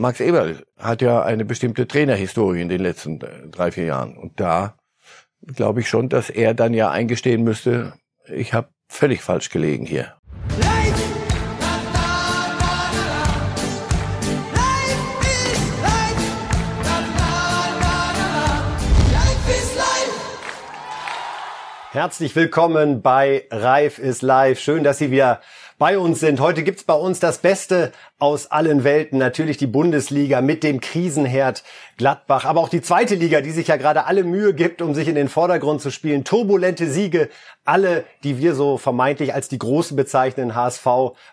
[0.00, 4.16] Max Eberl hat ja eine bestimmte Trainerhistorie in den letzten äh, drei, vier Jahren.
[4.16, 4.78] Und da
[5.54, 7.92] glaube ich schon, dass er dann ja eingestehen müsste,
[8.26, 10.14] ich habe völlig falsch gelegen hier.
[21.92, 24.60] Herzlich willkommen bei Reif ist live.
[24.60, 25.42] Schön, dass Sie wieder
[25.80, 26.40] bei uns sind.
[26.40, 29.18] Heute gibt's bei uns das Beste aus allen Welten.
[29.18, 31.64] Natürlich die Bundesliga mit dem Krisenherd
[31.96, 35.08] Gladbach, aber auch die zweite Liga, die sich ja gerade alle Mühe gibt, um sich
[35.08, 36.22] in den Vordergrund zu spielen.
[36.22, 37.30] Turbulente Siege,
[37.64, 40.86] alle, die wir so vermeintlich als die Großen bezeichnen, HSV,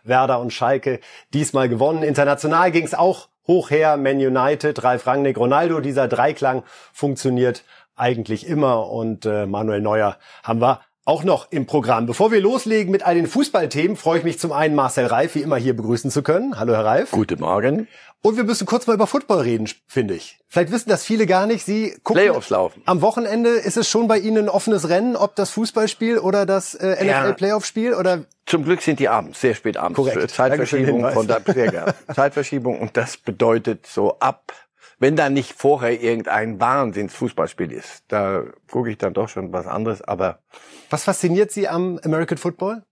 [0.05, 1.01] Werder und Schalke,
[1.33, 2.01] diesmal gewonnen.
[2.01, 5.81] International ging's auch hoch her, Man United, Ralf Rangnick, Ronaldo.
[5.81, 7.65] Dieser Dreiklang funktioniert
[7.97, 8.89] eigentlich immer.
[8.89, 12.05] Und äh, Manuel Neuer haben wir auch noch im Programm.
[12.05, 15.41] Bevor wir loslegen mit all den Fußballthemen, freue ich mich zum einen Marcel Reif wie
[15.41, 16.59] immer hier begrüßen zu können.
[16.59, 17.11] Hallo Herr Reif.
[17.11, 17.87] Guten Morgen.
[18.21, 20.37] Und wir müssen kurz mal über Football reden, finde ich.
[20.49, 21.63] Vielleicht wissen das viele gar nicht.
[21.65, 22.81] Sie gucken Playoffs laufen.
[22.85, 26.75] Am Wochenende ist es schon bei Ihnen ein offenes Rennen, ob das Fußballspiel oder das
[26.75, 27.31] äh, NFL ja.
[27.31, 29.95] Playoff-Spiel oder zum Glück sind die abends, sehr spät abends.
[29.95, 30.29] Korrekt.
[30.31, 31.41] Zeitverschiebung von der
[32.13, 34.51] Zeitverschiebung und das bedeutet so ab
[34.99, 40.01] wenn da nicht vorher irgendein Wahnsinns-Fußballspiel ist, da gucke ich dann doch schon was anderes.
[40.01, 40.39] Aber
[40.89, 42.83] was fasziniert Sie am American Football?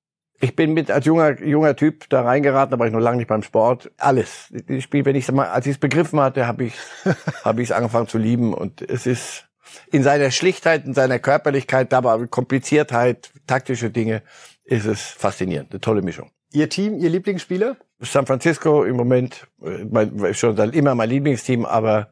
[0.42, 3.42] Ich bin mit als junger junger Typ da reingeraten, aber ich noch lange nicht beim
[3.42, 3.92] Sport.
[3.98, 6.74] Alles, das Spiel, wenn ich mal, als ich es begriffen hatte, habe ich
[7.44, 9.48] habe ich es angefangen zu lieben und es ist
[9.92, 14.22] in seiner Schlichtheit, in seiner Körperlichkeit, aber Kompliziertheit, taktische Dinge,
[14.64, 16.32] ist es faszinierend, eine tolle Mischung.
[16.52, 17.78] Ihr Team, Ihr Lieblingsspieler?
[18.00, 22.12] San Francisco im Moment, äh, mein, schon immer mein Lieblingsteam, aber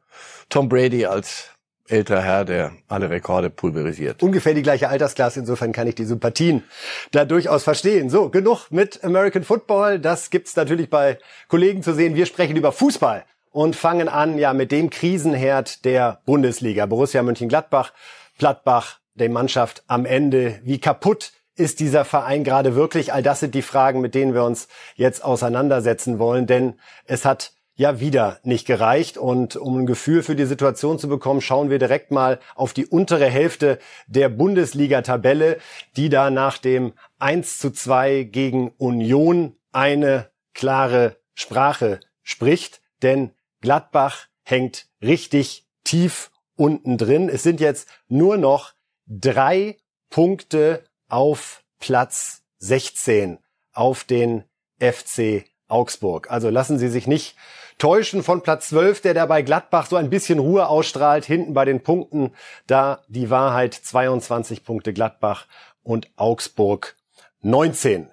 [0.50, 1.50] Tom Brady als
[1.88, 4.24] älterer Herr, der alle Rekorde pulverisiert.
[4.24, 6.64] Ungefähr die gleiche Altersklasse, insofern kann ich die Sympathien
[7.12, 8.10] da durchaus verstehen.
[8.10, 12.16] So, genug mit American Football, das gibt's natürlich bei Kollegen zu sehen.
[12.16, 16.86] Wir sprechen über Fußball und fangen an ja mit dem Krisenherd der Bundesliga.
[16.86, 17.92] Borussia Mönchengladbach,
[18.38, 20.60] Plattbach, der Mannschaft am Ende.
[20.64, 23.14] Wie kaputt ist dieser Verein gerade wirklich?
[23.14, 27.54] All das sind die Fragen, mit denen wir uns jetzt auseinandersetzen wollen, denn es hat
[27.76, 29.18] ja wieder nicht gereicht.
[29.18, 32.86] Und um ein Gefühl für die Situation zu bekommen, schauen wir direkt mal auf die
[32.86, 35.58] untere Hälfte der Bundesliga-Tabelle,
[35.96, 42.82] die da nach dem 1 zu 2 gegen Union eine klare Sprache spricht.
[43.02, 43.32] Denn
[43.62, 47.30] Gladbach hängt richtig tief unten drin.
[47.30, 48.74] Es sind jetzt nur noch
[49.08, 49.78] drei
[50.10, 53.38] Punkte auf Platz 16
[53.72, 54.46] auf den
[54.80, 56.32] FC Augsburg.
[56.32, 57.36] Also lassen Sie sich nicht
[57.78, 61.84] täuschen von Platz 12, der dabei Gladbach so ein bisschen Ruhe ausstrahlt, hinten bei den
[61.84, 62.32] Punkten,
[62.66, 65.46] da die Wahrheit 22 Punkte Gladbach
[65.84, 66.96] und Augsburg
[67.42, 68.10] 19.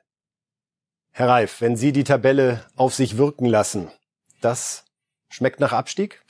[1.13, 3.91] Herr Reif, wenn Sie die Tabelle auf sich wirken lassen,
[4.43, 4.85] das
[5.31, 6.23] schmeckt nach Abstieg?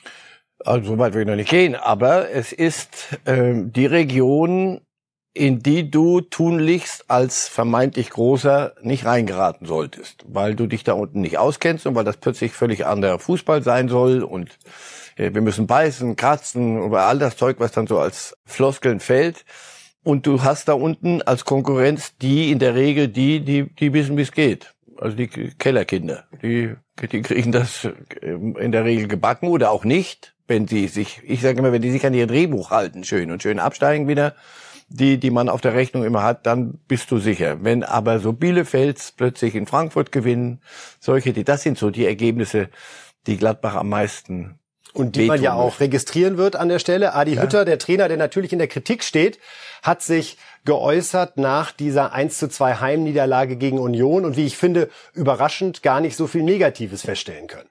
[0.64, 4.82] Also so weit will ich noch nicht gehen, aber es ist ähm, die Region,
[5.32, 11.20] in die du tunlichst als vermeintlich großer nicht reingeraten solltest, weil du dich da unten
[11.20, 14.50] nicht auskennst und weil das plötzlich völlig anderer Fußball sein soll und
[15.16, 19.44] äh, wir müssen beißen, kratzen über all das Zeug, was dann so als Floskeln fällt.
[20.02, 24.16] Und du hast da unten als Konkurrenz die in der Regel die, die, die wissen,
[24.16, 24.74] wie es geht.
[24.97, 26.74] Also die Kellerkinder, die,
[27.12, 31.41] die kriegen das äh, in der Regel gebacken oder auch nicht, wenn sie sich, ich
[31.41, 34.34] sage immer, wenn die sich an ihr Drehbuch halten, schön und schön absteigen wieder,
[34.91, 37.62] die, die man auf der Rechnung immer hat, dann bist du sicher.
[37.62, 40.61] Wenn aber so Bielefelds plötzlich in Frankfurt gewinnen,
[40.99, 42.69] solche, die, das sind so die Ergebnisse,
[43.27, 44.59] die Gladbach am meisten
[44.93, 47.15] und die man ja auch registrieren wird an der Stelle.
[47.15, 47.43] Adi ja.
[47.43, 49.39] Hütter, der Trainer, der natürlich in der Kritik steht,
[49.83, 54.91] hat sich geäußert nach dieser 1 zu 2 Heimniederlage gegen Union und wie ich finde,
[55.15, 57.69] überraschend gar nicht so viel Negatives feststellen können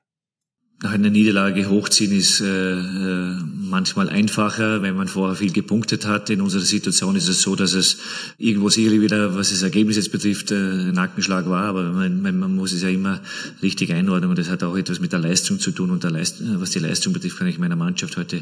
[0.81, 6.29] nach einer Niederlage hochziehen ist äh, äh, manchmal einfacher, wenn man vorher viel gepunktet hat.
[6.29, 7.97] In unserer Situation ist es so, dass es
[8.37, 12.55] irgendwo sicherlich wieder, was das Ergebnis jetzt betrifft, äh, ein Nackenschlag war, aber man, man,
[12.55, 13.19] muss es ja immer
[13.61, 16.39] richtig einordnen und das hat auch etwas mit der Leistung zu tun und der Leist
[16.39, 18.41] äh, was die Leistung betrifft, kann ich meiner Mannschaft heute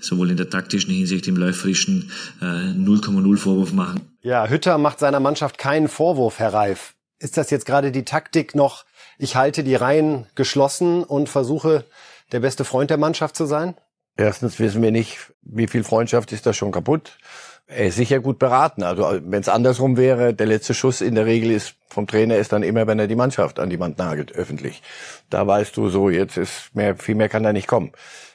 [0.00, 2.10] sowohl in der taktischen Hinsicht, im läuferischen
[2.40, 4.02] 0,0 äh, Vorwurf machen.
[4.20, 6.94] Ja, Hütter macht seiner Mannschaft keinen Vorwurf, Herr Reif.
[7.18, 8.84] Ist das jetzt gerade die Taktik noch
[9.18, 11.84] ich halte die Reihen geschlossen und versuche,
[12.32, 13.74] der beste Freund der Mannschaft zu sein?
[14.16, 17.18] Erstens wissen wir nicht, wie viel Freundschaft ist da schon kaputt.
[17.66, 18.82] Er ist sicher gut beraten.
[18.82, 22.52] Also wenn es andersrum wäre, der letzte Schuss in der Regel ist vom Trainer ist
[22.52, 24.82] dann immer, wenn er die Mannschaft an die Wand nagelt, öffentlich.
[25.30, 27.92] Da weißt du so, jetzt ist mehr, viel mehr kann da nicht kommen.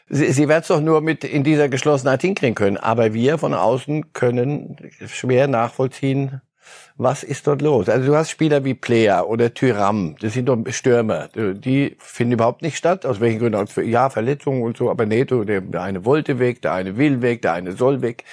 [0.09, 2.77] Sie, sie werden es doch nur mit in dieser Geschlossenheit hinkriegen können.
[2.77, 4.77] Aber wir von außen können
[5.07, 6.41] schwer nachvollziehen,
[6.95, 7.89] Was ist dort los?
[7.89, 12.61] Also du hast Spieler wie Player oder Tyram, das sind doch Stürmer, die finden überhaupt
[12.61, 13.89] nicht statt, aus welchen Gründen?
[13.89, 17.41] Ja, Verletzungen und so, aber nee, der, der eine wollte weg, der eine will weg,
[17.41, 18.25] der eine soll weg.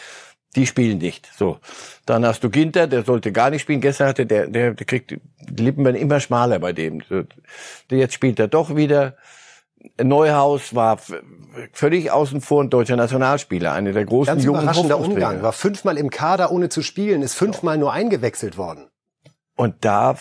[0.56, 1.30] Die spielen nicht.
[1.36, 1.58] So.
[2.06, 3.80] Dann hast du Ginter, der sollte gar nicht spielen.
[3.80, 7.02] Gestern hatte der, der, der kriegt, die Lippen werden immer schmaler bei dem.
[7.88, 9.16] Jetzt spielt er doch wieder.
[10.02, 10.98] Neuhaus war
[11.72, 15.96] völlig außen vor ein deutscher Nationalspieler, eine der großen Ganz jungen überraschender Umgang, war fünfmal
[15.98, 18.88] im Kader ohne zu spielen, ist fünfmal nur eingewechselt worden.
[19.56, 20.16] Und da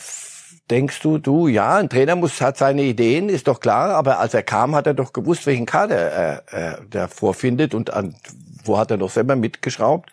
[0.69, 4.33] denkst du, du, ja, ein Trainer muss, hat seine Ideen, ist doch klar, aber als
[4.33, 8.15] er kam, hat er doch gewusst, welchen Kader er, er der vorfindet und an,
[8.63, 10.11] wo hat er doch selber mitgeschraubt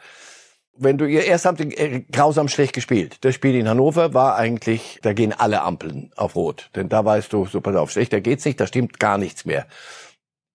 [0.79, 3.19] wenn du ihr erst habt ihr grausam schlecht gespielt.
[3.23, 7.33] Das Spiel in Hannover war eigentlich, da gehen alle Ampeln auf Rot, denn da weißt
[7.33, 9.67] du, so pass auf, schlechter geht's nicht, da stimmt gar nichts mehr.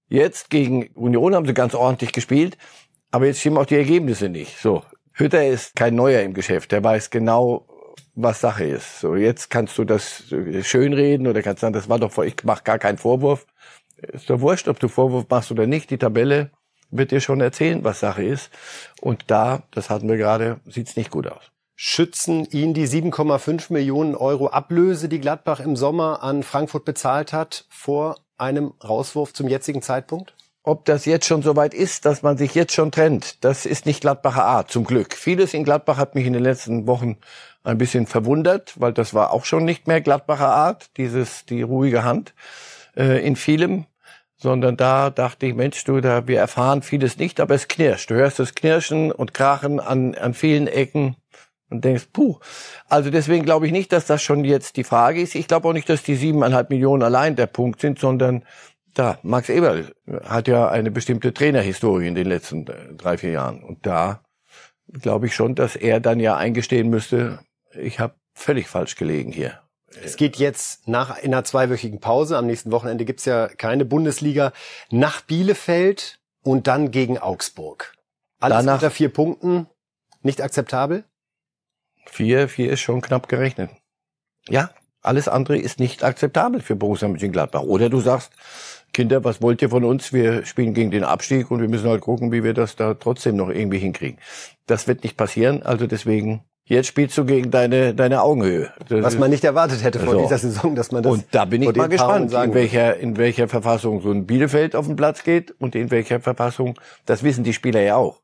[0.09, 2.57] Jetzt gegen Union haben sie ganz ordentlich gespielt,
[3.11, 4.57] aber jetzt stimmen auch die Ergebnisse nicht.
[4.57, 4.83] So,
[5.13, 7.67] Hütter ist kein Neuer im Geschäft, der weiß genau,
[8.13, 8.99] was Sache ist.
[8.99, 10.23] So, jetzt kannst du das
[10.63, 13.45] schönreden oder kannst sagen, das war doch, ich mach gar keinen Vorwurf.
[13.97, 15.91] Ist doch wurscht, ob du Vorwurf machst oder nicht.
[15.91, 16.51] Die Tabelle
[16.91, 18.49] wird dir schon erzählen, was Sache ist.
[18.99, 21.51] Und da, das hatten wir gerade, sieht's nicht gut aus.
[21.75, 27.65] Schützen ihn die 7,5 Millionen Euro Ablöse, die Gladbach im Sommer an Frankfurt bezahlt hat,
[27.69, 30.35] vor einem Rauswurf zum jetzigen Zeitpunkt?
[30.63, 34.01] Ob das jetzt schon soweit ist, dass man sich jetzt schon trennt, das ist nicht
[34.01, 35.15] Gladbacher Art, zum Glück.
[35.15, 37.17] Vieles in Gladbach hat mich in den letzten Wochen
[37.63, 42.03] ein bisschen verwundert, weil das war auch schon nicht mehr Gladbacher Art, dieses, die ruhige
[42.03, 42.35] Hand
[42.95, 43.85] äh, in vielem
[44.41, 48.09] sondern da dachte ich, Mensch, du, da, wir erfahren vieles nicht, aber es knirscht.
[48.09, 51.15] Du hörst das Knirschen und Krachen an, an vielen Ecken
[51.69, 52.39] und denkst, puh.
[52.89, 55.35] Also deswegen glaube ich nicht, dass das schon jetzt die Frage ist.
[55.35, 58.43] Ich glaube auch nicht, dass die siebeneinhalb Millionen allein der Punkt sind, sondern
[58.95, 59.93] da, Max Eberl
[60.25, 63.63] hat ja eine bestimmte Trainerhistorie in den letzten äh, drei, vier Jahren.
[63.63, 64.23] Und da
[64.91, 67.39] glaube ich schon, dass er dann ja eingestehen müsste,
[67.73, 69.61] ich habe völlig falsch gelegen hier.
[70.03, 72.37] Es geht jetzt nach in einer zweiwöchigen Pause.
[72.37, 74.53] Am nächsten Wochenende gibt's ja keine Bundesliga.
[74.89, 77.93] Nach Bielefeld und dann gegen Augsburg.
[78.39, 79.67] Alles Danach, unter vier Punkten.
[80.21, 81.03] Nicht akzeptabel?
[82.05, 83.69] Vier, vier ist schon knapp gerechnet.
[84.47, 84.71] Ja,
[85.01, 87.61] alles andere ist nicht akzeptabel für Borussia Mönchengladbach.
[87.61, 88.33] Oder du sagst,
[88.93, 90.11] Kinder, was wollt ihr von uns?
[90.13, 93.35] Wir spielen gegen den Abstieg und wir müssen halt gucken, wie wir das da trotzdem
[93.35, 94.19] noch irgendwie hinkriegen.
[94.67, 95.63] Das wird nicht passieren.
[95.63, 98.71] Also deswegen Jetzt spielst du gegen deine, deine Augenhöhe.
[98.87, 100.21] Das Was man nicht erwartet hätte vor so.
[100.21, 101.11] dieser Saison, dass man das.
[101.11, 104.87] Und da bin ich mal gespannt, in welcher, in welcher Verfassung so ein Bielefeld auf
[104.87, 108.21] den Platz geht und in welcher Verfassung, das wissen die Spieler ja auch.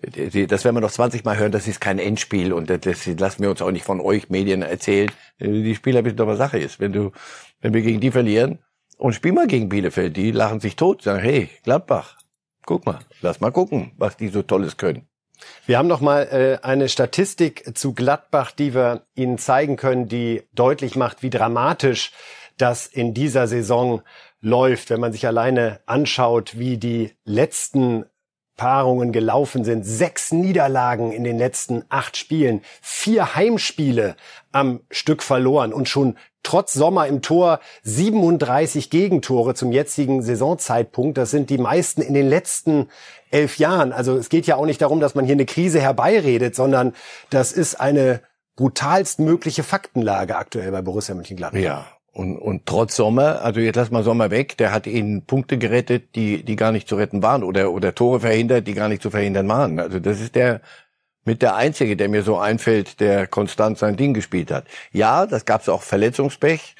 [0.00, 3.50] Das werden wir noch 20 Mal hören, das ist kein Endspiel und das lassen wir
[3.50, 5.10] uns auch nicht von euch Medien erzählen.
[5.40, 6.78] Die Spieler wissen doch, was Sache ist.
[6.78, 7.10] Wenn du,
[7.60, 8.60] wenn wir gegen die verlieren
[8.96, 12.16] und spiel mal gegen Bielefeld, die lachen sich tot, sagen, hey, Gladbach,
[12.64, 15.08] guck mal, lass mal gucken, was die so Tolles können.
[15.66, 16.22] Wir haben noch mal
[16.62, 22.12] äh, eine Statistik zu Gladbach, die wir Ihnen zeigen können, die deutlich macht, wie dramatisch
[22.56, 24.02] das in dieser Saison
[24.40, 28.04] läuft, wenn man sich alleine anschaut, wie die letzten
[28.56, 29.84] Paarungen gelaufen sind.
[29.84, 34.16] Sechs Niederlagen in den letzten acht Spielen, vier Heimspiele
[34.52, 41.18] am Stück verloren und schon trotz Sommer im Tor 37 Gegentore zum jetzigen Saisonzeitpunkt.
[41.18, 42.88] Das sind die meisten in den letzten
[43.30, 43.92] elf Jahren.
[43.92, 46.94] Also es geht ja auch nicht darum, dass man hier eine Krise herbeiredet, sondern
[47.30, 48.20] das ist eine
[48.56, 51.60] brutalst mögliche Faktenlage aktuell bei Borussia Mönchengladbach.
[51.60, 51.86] Ja.
[52.12, 56.16] Und, und trotz Sommer, also jetzt lass mal Sommer weg, der hat ihnen Punkte gerettet,
[56.16, 59.10] die, die gar nicht zu retten waren oder, oder Tore verhindert, die gar nicht zu
[59.10, 59.78] verhindern waren.
[59.78, 60.60] Also das ist der,
[61.24, 64.64] mit der einzige, der mir so einfällt, der konstant sein Ding gespielt hat.
[64.90, 66.74] Ja, das gab's auch Verletzungspech.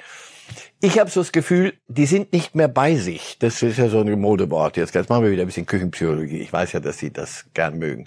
[0.80, 3.36] Ich habe so das Gefühl, die sind nicht mehr bei sich.
[3.40, 4.76] Das ist ja so ein Modewort.
[4.76, 6.38] Jetzt, jetzt machen wir wieder ein bisschen Küchenpsychologie.
[6.38, 8.06] Ich weiß ja, dass Sie das gern mögen.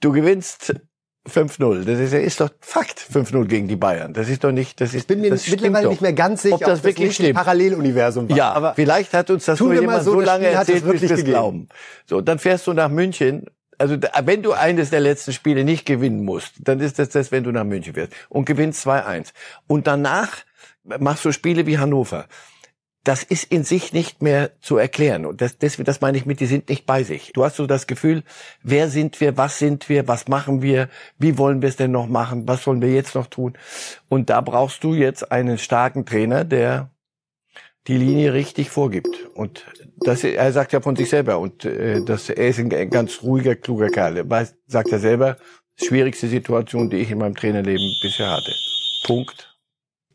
[0.00, 0.74] Du gewinnst
[1.28, 1.84] 5-0.
[1.84, 2.98] Das ist, ist doch Fakt.
[2.98, 4.14] 5-0 gegen die Bayern.
[4.14, 6.60] Das ist doch nicht, das ist, ich bin mir mittlerweile nicht mehr ganz sicher, ob
[6.60, 7.34] das, ob das wirklich stimmt.
[7.34, 8.36] Paralleluniversum war.
[8.36, 11.24] Ja, aber vielleicht hat uns das nur jemand so, so lange erzählt, bis wir es
[11.24, 11.68] glauben.
[12.06, 13.46] So, dann fährst du nach München.
[13.78, 17.44] Also, wenn du eines der letzten Spiele nicht gewinnen musst, dann ist das das, wenn
[17.44, 19.28] du nach München fährst und gewinnst 2-1.
[19.66, 20.30] Und danach
[20.98, 22.26] machst du Spiele wie Hannover
[23.04, 25.24] das ist in sich nicht mehr zu erklären.
[25.24, 27.32] Und das, das, das meine ich mit, die sind nicht bei sich.
[27.32, 28.22] Du hast so das Gefühl,
[28.62, 32.08] wer sind wir, was sind wir, was machen wir, wie wollen wir es denn noch
[32.08, 33.56] machen, was sollen wir jetzt noch tun?
[34.08, 36.90] Und da brauchst du jetzt einen starken Trainer, der
[37.86, 39.26] die Linie richtig vorgibt.
[39.34, 39.64] Und
[40.00, 43.56] das, er sagt ja von sich selber, und äh, das, er ist ein ganz ruhiger,
[43.56, 44.18] kluger Kerl.
[44.18, 45.38] Er weiß, sagt er selber,
[45.76, 48.52] schwierigste Situation, die ich in meinem Trainerleben bisher hatte.
[49.04, 49.49] Punkt.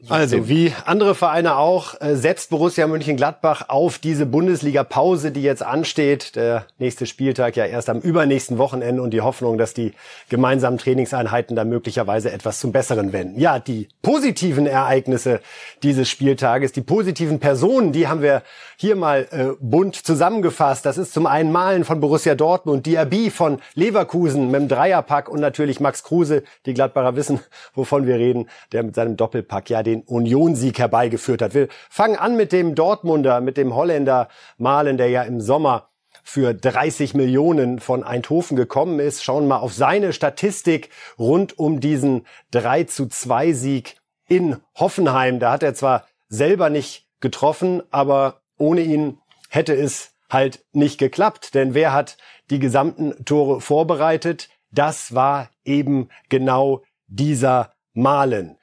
[0.09, 6.35] Also wie andere Vereine auch, äh, setzt Borussia Mönchengladbach auf diese Bundesliga-Pause, die jetzt ansteht.
[6.35, 9.93] Der nächste Spieltag ja erst am übernächsten Wochenende und die Hoffnung, dass die
[10.29, 13.39] gemeinsamen Trainingseinheiten da möglicherweise etwas zum Besseren wenden.
[13.39, 15.39] Ja, die positiven Ereignisse
[15.81, 18.43] dieses Spieltages, die positiven Personen, die haben wir
[18.77, 20.85] hier mal äh, bunt zusammengefasst.
[20.85, 25.39] Das ist zum einen Malen von Borussia Dortmund, Diaby von Leverkusen mit dem Dreierpack und
[25.39, 26.43] natürlich Max Kruse.
[26.65, 27.39] Die Gladbacher wissen,
[27.73, 31.53] wovon wir reden, der mit seinem Doppelpack ja den Union-Sieg herbeigeführt hat.
[31.53, 34.27] Wir fangen an mit dem Dortmunder, mit dem Holländer
[34.57, 35.89] Malen, der ja im Sommer
[36.23, 39.23] für 30 Millionen von Eindhoven gekommen ist.
[39.23, 40.89] Schauen mal auf seine Statistik
[41.19, 45.39] rund um diesen 3 zu 2 Sieg in Hoffenheim.
[45.39, 51.53] Da hat er zwar selber nicht getroffen, aber ohne ihn hätte es halt nicht geklappt.
[51.53, 52.17] Denn wer hat
[52.49, 54.49] die gesamten Tore vorbereitet?
[54.71, 58.57] Das war eben genau dieser Malen.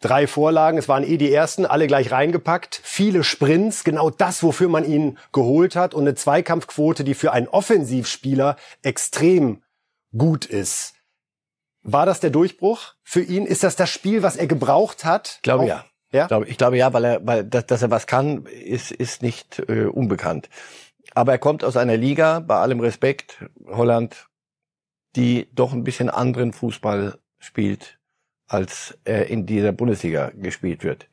[0.00, 2.80] Drei Vorlagen, es waren eh die ersten, alle gleich reingepackt.
[2.82, 5.94] Viele Sprints, genau das, wofür man ihn geholt hat.
[5.94, 9.62] Und eine Zweikampfquote, die für einen Offensivspieler extrem
[10.16, 10.94] gut ist.
[11.82, 13.46] War das der Durchbruch für ihn?
[13.46, 15.34] Ist das das Spiel, was er gebraucht hat?
[15.36, 15.84] Ich glaube ja.
[16.12, 16.22] Ja?
[16.22, 19.22] Ich glaube, ich glaube ja, weil er, weil dass, dass er was kann, ist, ist
[19.22, 20.48] nicht äh, unbekannt.
[21.12, 24.28] Aber er kommt aus einer Liga, bei allem Respekt, Holland,
[25.16, 27.98] die doch ein bisschen anderen Fußball spielt
[28.46, 31.08] als er in dieser Bundesliga gespielt wird.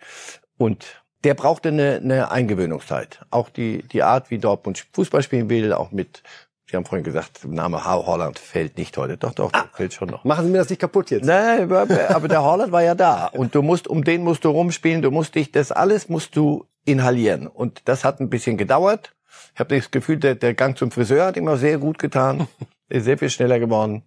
[0.57, 3.21] Und der brauchte eine, eine Eingewöhnungszeit.
[3.29, 6.23] Auch die, die Art, wie Dortmund Fußball spielen will, auch mit,
[6.69, 9.17] Sie haben vorhin gesagt, der Name Holland fällt nicht heute.
[9.17, 10.23] Doch, doch, ah, fällt schon noch.
[10.23, 11.25] Machen Sie mir das nicht kaputt jetzt.
[11.25, 13.27] Nein, aber der Holland war ja da.
[13.27, 16.65] Und du musst, um den musst du rumspielen, du musst dich, das alles musst du
[16.85, 17.47] inhalieren.
[17.47, 19.13] Und das hat ein bisschen gedauert.
[19.53, 22.47] Ich habe das Gefühl, der, der Gang zum Friseur hat immer sehr gut getan.
[22.89, 24.03] ist sehr viel schneller geworden.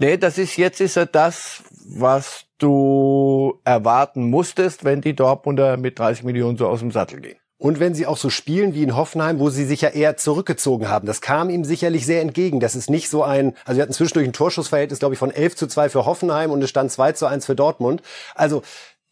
[0.00, 5.98] Nee, das ist, jetzt ist er das, was du erwarten musstest, wenn die Dortmunder mit
[5.98, 7.36] 30 Millionen so aus dem Sattel gehen.
[7.58, 10.88] Und wenn sie auch so spielen wie in Hoffenheim, wo sie sich ja eher zurückgezogen
[10.88, 11.06] haben.
[11.06, 12.60] Das kam ihm sicherlich sehr entgegen.
[12.60, 15.56] Das ist nicht so ein, also wir hatten zwischendurch ein Torschussverhältnis, glaube ich, von 11
[15.56, 18.00] zu 2 für Hoffenheim und es stand 2 zu 1 für Dortmund.
[18.34, 18.62] Also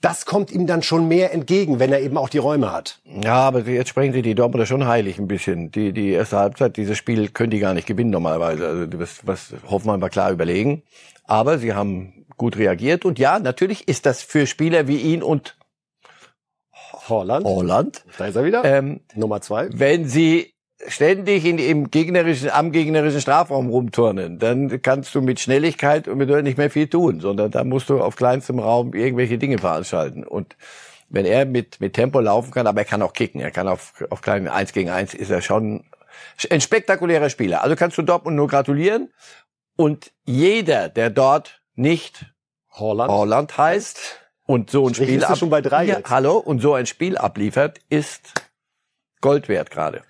[0.00, 3.00] das kommt ihm dann schon mehr entgegen, wenn er eben auch die Räume hat.
[3.05, 5.73] Ja, aber jetzt sprechen sie die Dortmunder schon heilig ein bisschen.
[5.73, 8.67] Die, die erste Halbzeit, dieses Spiel können die gar nicht gewinnen normalerweise.
[8.67, 10.83] Also was, was Hoffenheim war klar überlegen.
[11.25, 13.05] Aber sie haben gut reagiert.
[13.05, 15.57] Und ja, natürlich ist das für Spieler wie ihn und
[17.09, 17.45] Holland.
[17.45, 18.05] Holland.
[18.19, 18.64] Da ist er wieder.
[18.64, 19.69] Ähm, Nummer zwei.
[19.73, 20.55] Wenn sie
[20.87, 26.28] ständig in, im gegnerischen, am gegnerischen Strafraum rumturnen, dann kannst du mit Schnelligkeit und mit
[26.44, 30.25] nicht mehr viel tun, sondern da musst du auf kleinstem Raum irgendwelche Dinge veranstalten.
[30.25, 30.56] Und
[31.08, 33.94] wenn er mit, mit Tempo laufen kann, aber er kann auch kicken, er kann auf,
[34.11, 35.85] auf kleinen 1 gegen 1 ist er schon
[36.50, 37.62] ein spektakulärer Spieler.
[37.62, 39.12] Also kannst du Dortmund nur gratulieren.
[39.76, 42.26] Und jeder, der dort nicht
[42.70, 47.16] Holland, Holland heißt und so ein Sprich, Spiel ab, ja, hallo und so ein Spiel
[47.16, 48.35] abliefert, ist
[49.20, 50.02] Gold wert gerade.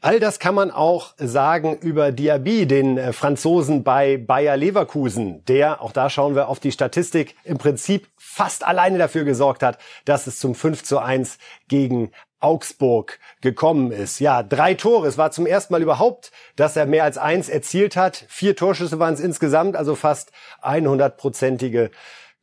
[0.00, 5.82] All das kann man auch sagen über Diaby, den äh, Franzosen bei Bayer Leverkusen, der,
[5.82, 10.28] auch da schauen wir auf die Statistik, im Prinzip fast alleine dafür gesorgt hat, dass
[10.28, 14.20] es zum 5 zu 1 gegen Augsburg gekommen ist.
[14.20, 15.08] Ja, drei Tore.
[15.08, 18.24] Es war zum ersten Mal überhaupt, dass er mehr als eins erzielt hat.
[18.28, 20.30] Vier Torschüsse waren es insgesamt, also fast
[20.62, 21.90] 100-prozentige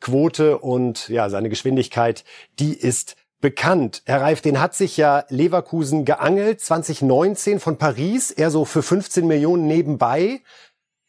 [0.01, 2.25] Quote und ja, seine Geschwindigkeit,
[2.59, 4.01] die ist bekannt.
[4.07, 9.27] Herr Reif, den hat sich ja Leverkusen geangelt, 2019 von Paris, er so für 15
[9.27, 10.41] Millionen nebenbei.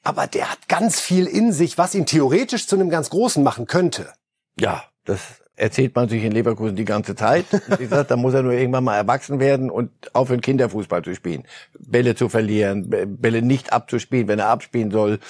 [0.02, 3.66] Aber der hat ganz viel in sich, was ihn theoretisch zu einem ganz Großen machen
[3.66, 4.12] könnte.
[4.61, 7.47] Ja, das erzählt man sich in Leverkusen die ganze Zeit.
[7.69, 11.45] Wie gesagt, da muss er nur irgendwann mal erwachsen werden und aufhören, Kinderfußball zu spielen.
[11.78, 15.21] Bälle zu verlieren, Bälle nicht abzuspielen, wenn er abspielen soll.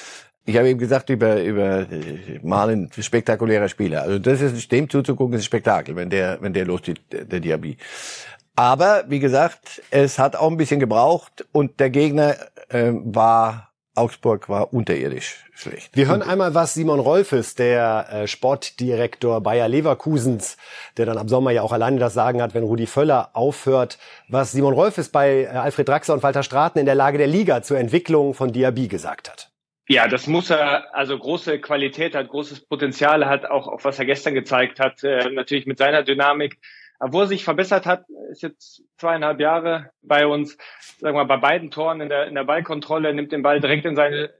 [0.46, 1.86] Ich habe eben gesagt, über, über
[2.42, 4.02] Malen spektakulärer Spieler.
[4.02, 7.76] Also das ist, dem zuzugucken, ist ein Spektakel, wenn der, wenn der loszieht, der Diaby.
[8.54, 12.36] Aber, wie gesagt, es hat auch ein bisschen gebraucht und der Gegner
[12.68, 15.96] äh, war Augsburg war unterirdisch schlecht.
[15.96, 20.58] Wir hören einmal, was Simon Rolfes, der äh, Sportdirektor Bayer Leverkusens,
[20.96, 23.98] der dann am Sommer ja auch alleine das Sagen hat, wenn Rudi Völler aufhört,
[24.28, 27.62] was Simon Rolfes bei äh, Alfred Draxler und Walter Straten in der Lage der Liga
[27.62, 29.50] zur Entwicklung von Diaby gesagt hat.
[29.88, 34.04] Ja, das muss er, also große Qualität hat, großes Potenzial hat, auch, auch was er
[34.04, 36.58] gestern gezeigt hat, äh, natürlich mit seiner Dynamik
[37.00, 40.56] wo er sich verbessert hat, ist jetzt zweieinhalb Jahre bei uns,
[40.98, 43.84] sagen wir mal, bei beiden Toren in der, in der Ballkontrolle, nimmt den Ball direkt
[43.84, 44.30] in seine,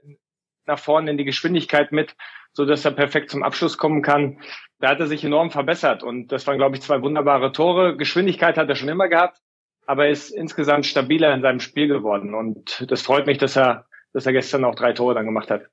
[0.65, 2.15] nach vorne in die Geschwindigkeit mit,
[2.53, 4.39] so dass er perfekt zum Abschluss kommen kann.
[4.79, 7.95] Da hat er sich enorm verbessert und das waren, glaube ich, zwei wunderbare Tore.
[7.97, 9.39] Geschwindigkeit hat er schon immer gehabt,
[9.85, 13.86] aber er ist insgesamt stabiler in seinem Spiel geworden und das freut mich, dass er,
[14.13, 15.69] dass er gestern auch drei Tore dann gemacht hat.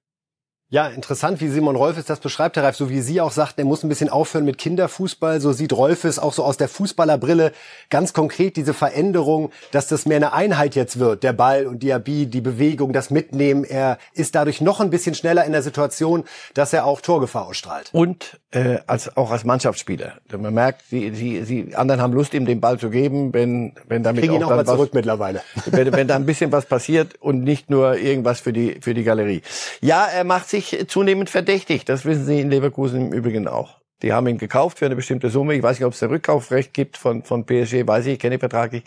[0.71, 3.67] Ja, interessant, wie Simon Rolfes das beschreibt, Herr Reif, so wie Sie auch sagten, er
[3.67, 5.39] muss ein bisschen aufhören mit Kinderfußball.
[5.41, 7.53] So sieht Rolfes auch so aus der Fußballerbrille
[7.91, 11.23] ganz konkret diese Veränderung, dass das mehr eine Einheit jetzt wird.
[11.23, 13.65] Der Ball und Diaby, die Bewegung, das Mitnehmen.
[13.65, 17.91] Er ist dadurch noch ein bisschen schneller in der Situation, dass er auch Torgefahr ausstrahlt.
[17.93, 20.15] Und äh, als auch als Mannschaftsspieler.
[20.37, 24.03] Man merkt, die, die, die anderen haben Lust, ihm den Ball zu geben, wenn, wenn
[24.03, 25.43] damit Kriegen auch, ihn auch mal was, zurück mittlerweile.
[25.67, 29.05] Wenn, wenn da ein bisschen was passiert und nicht nur irgendwas für die, für die
[29.05, 29.43] Galerie.
[29.83, 31.85] Ja, er macht sich zunehmend verdächtig.
[31.85, 33.81] Das wissen Sie in Leverkusen im Übrigen auch.
[34.03, 35.55] Die haben ihn gekauft für eine bestimmte Summe.
[35.55, 38.37] Ich weiß nicht, ob es ein Rückkaufrecht gibt von, von PSG, weiß ich, ich kenne
[38.37, 38.87] den Vertrag nicht.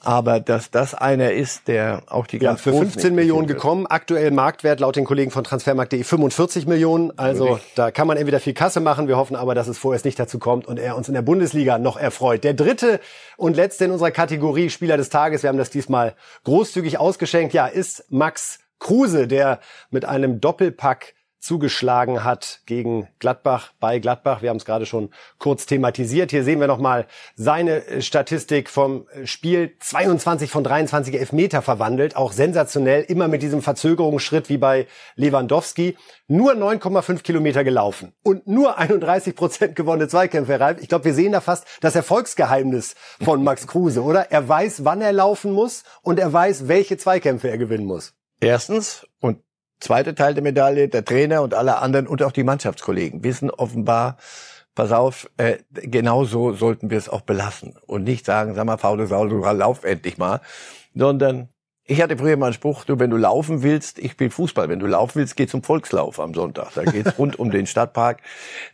[0.00, 3.86] Aber dass das einer ist, der auch die ja, ganz für 15 Millionen gekommen.
[3.86, 7.18] Aktuell Marktwert laut den Kollegen von Transfermarkt.de 45 Millionen.
[7.18, 7.72] Also Wirklich?
[7.74, 9.08] da kann man entweder viel Kasse machen.
[9.08, 11.78] Wir hoffen aber, dass es vorerst nicht dazu kommt und er uns in der Bundesliga
[11.78, 12.44] noch erfreut.
[12.44, 13.00] Der dritte
[13.36, 17.66] und letzte in unserer Kategorie Spieler des Tages, wir haben das diesmal großzügig ausgeschenkt, ja,
[17.66, 24.42] ist Max Kruse, der mit einem Doppelpack zugeschlagen hat gegen Gladbach bei Gladbach.
[24.42, 26.30] Wir haben es gerade schon kurz thematisiert.
[26.30, 27.06] Hier sehen wir nochmal
[27.36, 29.76] seine äh, Statistik vom äh, Spiel.
[29.78, 32.16] 22 von 23 Elfmeter verwandelt.
[32.16, 33.02] Auch sensationell.
[33.02, 35.96] Immer mit diesem Verzögerungsschritt wie bei Lewandowski.
[36.26, 40.60] Nur 9,5 Kilometer gelaufen und nur 31 Prozent gewonnene Zweikämpfe.
[40.60, 44.30] Ralf, ich glaube, wir sehen da fast das Erfolgsgeheimnis von Max Kruse, oder?
[44.30, 48.17] Er weiß, wann er laufen muss und er weiß, welche Zweikämpfe er gewinnen muss.
[48.40, 49.42] Erstens und
[49.80, 54.16] zweite Teil der Medaille, der Trainer und alle anderen und auch die Mannschaftskollegen wissen offenbar,
[54.74, 58.78] pass auf, äh, genau so sollten wir es auch belassen und nicht sagen, sag mal,
[58.78, 60.40] faule Sau, lauf endlich mal,
[60.94, 61.48] sondern
[61.90, 64.78] ich hatte früher mal einen Spruch, du, wenn du laufen willst, ich spiele Fußball, wenn
[64.78, 66.74] du laufen willst, geh zum Volkslauf am Sonntag.
[66.74, 68.20] Da geht's rund um den Stadtpark.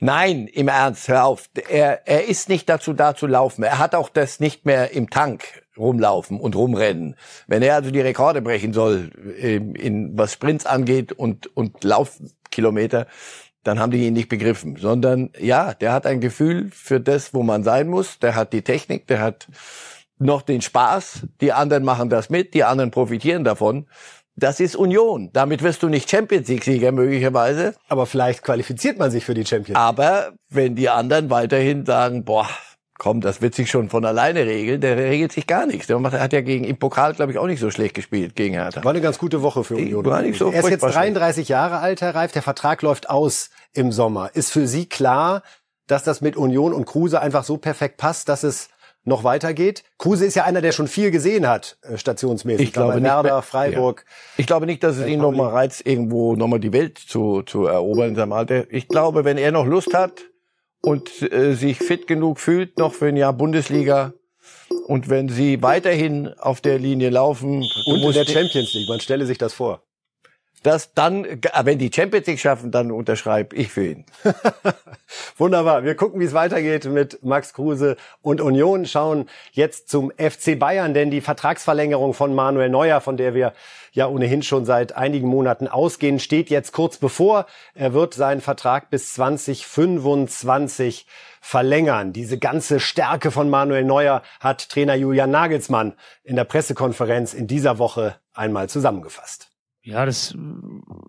[0.00, 1.48] Nein, im Ernst, hör auf.
[1.70, 3.62] Er, er ist nicht dazu da zu laufen.
[3.62, 7.14] Er hat auch das nicht mehr im Tank rumlaufen und rumrennen.
[7.46, 13.06] Wenn er also die Rekorde brechen soll, in, in was Sprints angeht und, und Laufkilometer,
[13.62, 17.44] dann haben die ihn nicht begriffen, sondern ja, der hat ein Gefühl für das, wo
[17.44, 18.18] man sein muss.
[18.18, 19.46] Der hat die Technik, der hat
[20.24, 21.26] noch den Spaß.
[21.40, 23.86] Die anderen machen das mit, die anderen profitieren davon.
[24.36, 25.30] Das ist Union.
[25.32, 27.74] Damit wirst du nicht Champions League-Sieger möglicherweise.
[27.88, 29.78] Aber vielleicht qualifiziert man sich für die Champions League.
[29.78, 32.48] Aber wenn die anderen weiterhin sagen, boah,
[32.98, 35.86] komm, das wird sich schon von alleine regeln, der regelt sich gar nichts.
[35.86, 38.82] Der hat ja gegen im Pokal, glaube ich, auch nicht so schlecht gespielt gegen Hertha.
[38.82, 40.04] War eine ganz gute Woche für Union.
[40.04, 42.32] War nicht so er ist jetzt 33 Jahre alt, Herr Reif.
[42.32, 44.30] Der Vertrag läuft aus im Sommer.
[44.34, 45.42] Ist für Sie klar,
[45.86, 48.68] dass das mit Union und Kruse einfach so perfekt passt, dass es
[49.04, 49.84] noch weitergeht.
[49.98, 52.68] Kruse ist ja einer, der schon viel gesehen hat, äh, stationsmäßig.
[52.68, 54.04] Ich glaube nicht, Werder, Freiburg.
[54.06, 54.12] Ja.
[54.38, 58.10] Ich glaube nicht, dass es ihn nochmal reizt, irgendwo nochmal die Welt zu, zu erobern
[58.10, 58.64] in seinem Alter.
[58.70, 60.22] Ich glaube, wenn er noch Lust hat
[60.80, 64.12] und äh, sich fit genug fühlt, noch für ein Jahr Bundesliga,
[64.86, 69.24] und wenn sie weiterhin auf der Linie laufen und in der Champions League, man stelle
[69.24, 69.83] sich das vor
[70.62, 71.26] dass dann,
[71.62, 74.04] wenn die Champions League schaffen, dann unterschreibe ich für ihn.
[75.36, 75.84] Wunderbar.
[75.84, 78.86] Wir gucken, wie es weitergeht mit Max Kruse und Union.
[78.86, 83.52] Schauen jetzt zum FC Bayern, denn die Vertragsverlängerung von Manuel Neuer, von der wir
[83.92, 87.46] ja ohnehin schon seit einigen Monaten ausgehen, steht jetzt kurz bevor.
[87.74, 91.06] Er wird seinen Vertrag bis 2025
[91.42, 92.14] verlängern.
[92.14, 97.78] Diese ganze Stärke von Manuel Neuer hat Trainer Julian Nagelsmann in der Pressekonferenz in dieser
[97.78, 99.53] Woche einmal zusammengefasst.
[99.84, 100.34] Ja, das,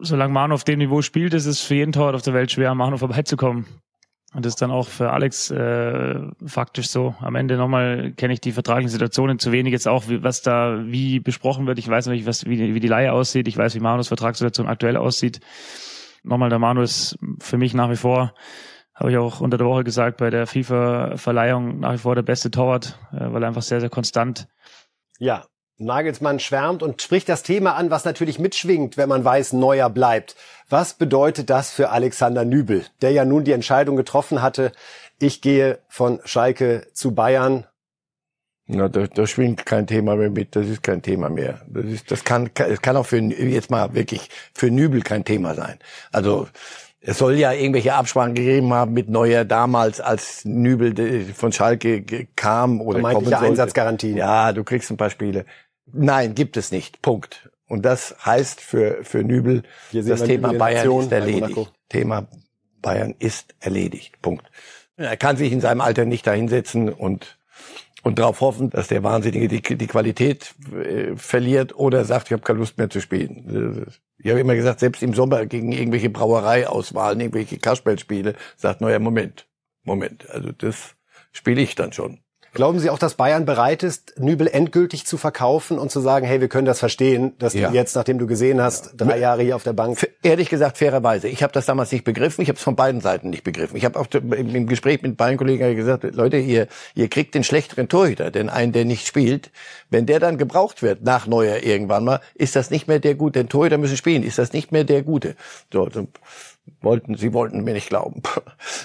[0.01, 2.71] solange Manu auf dem Niveau spielt, ist es für jeden Torwart auf der Welt schwer,
[2.71, 3.65] an Manu vorbeizukommen.
[4.33, 7.15] Und das ist dann auch für Alex äh, faktisch so.
[7.21, 11.21] Am Ende nochmal kenne ich die vertraglichen Situationen zu wenig jetzt auch, was da wie
[11.21, 11.79] besprochen wird.
[11.79, 13.47] Ich weiß nicht, was, wie, wie die Leihe aussieht.
[13.47, 15.39] Ich weiß, wie Manus Vertragssituation aktuell aussieht.
[16.23, 18.33] Nochmal, der Manu ist für mich nach wie vor,
[18.93, 22.51] habe ich auch unter der Woche gesagt, bei der FIFA-Verleihung nach wie vor der beste
[22.51, 24.49] Torwart, äh, weil er einfach sehr, sehr konstant
[25.17, 25.45] ja,
[25.77, 30.35] Nagelsmann schwärmt und spricht das Thema an, was natürlich mitschwingt, wenn man weiß, Neuer bleibt.
[30.69, 34.71] Was bedeutet das für Alexander Nübel, der ja nun die Entscheidung getroffen hatte,
[35.19, 37.65] ich gehe von Schalke zu Bayern?
[38.67, 41.61] Na, da, da schwingt kein Thema mehr mit, das ist kein Thema mehr.
[41.67, 45.53] Das ist, das kann, es kann auch für, jetzt mal wirklich, für Nübel kein Thema
[45.53, 45.77] sein.
[46.11, 46.47] Also,
[47.07, 52.03] es soll ja irgendwelche Absprachen gegeben haben mit Neuer damals, als Nübel von Schalke
[52.35, 53.39] kam oder kommen sollte.
[53.39, 54.17] Einsatzgarantien.
[54.17, 55.45] Ja, du kriegst ein paar Spiele.
[55.91, 57.01] Nein, gibt es nicht.
[57.01, 57.49] Punkt.
[57.67, 61.71] Und das heißt für, für Nübel, das Thema Bayern ist erledigt.
[61.89, 62.27] Thema
[62.81, 64.21] Bayern ist erledigt.
[64.21, 64.45] Punkt.
[64.97, 67.37] Er kann sich in seinem Alter nicht dahinsetzen und,
[68.03, 72.43] und darauf hoffen, dass der Wahnsinnige die, die Qualität äh, verliert oder sagt, ich habe
[72.43, 73.87] keine Lust mehr zu spielen.
[74.17, 79.47] Ich habe immer gesagt, selbst im Sommer gegen irgendwelche Brauereiauswahlen, irgendwelche Kasperlspiele, sagt, naja, Moment,
[79.83, 80.95] Moment, also das
[81.31, 82.19] spiele ich dann schon.
[82.55, 86.39] Glauben Sie auch, dass Bayern bereit ist, Nübel endgültig zu verkaufen und zu sagen, hey,
[86.39, 87.67] wir können das verstehen, dass ja.
[87.67, 90.09] du jetzt, nachdem du gesehen hast, drei Jahre hier auf der Bank.
[90.23, 93.29] Ehrlich gesagt, fairerweise, ich habe das damals nicht begriffen, ich habe es von beiden Seiten
[93.29, 93.75] nicht begriffen.
[93.75, 97.89] Ich habe auch im Gespräch mit beiden Kollegen gesagt, Leute, ihr, ihr kriegt den schlechteren
[97.89, 99.51] Torhüter, denn einen, der nicht spielt,
[99.89, 103.39] wenn der dann gebraucht wird nach Neuer irgendwann mal, ist das nicht mehr der Gute.
[103.39, 105.35] Denn Torhüter müssen spielen, ist das nicht mehr der Gute.
[105.73, 105.89] So
[106.81, 108.21] wollten, sie wollten mir nicht glauben.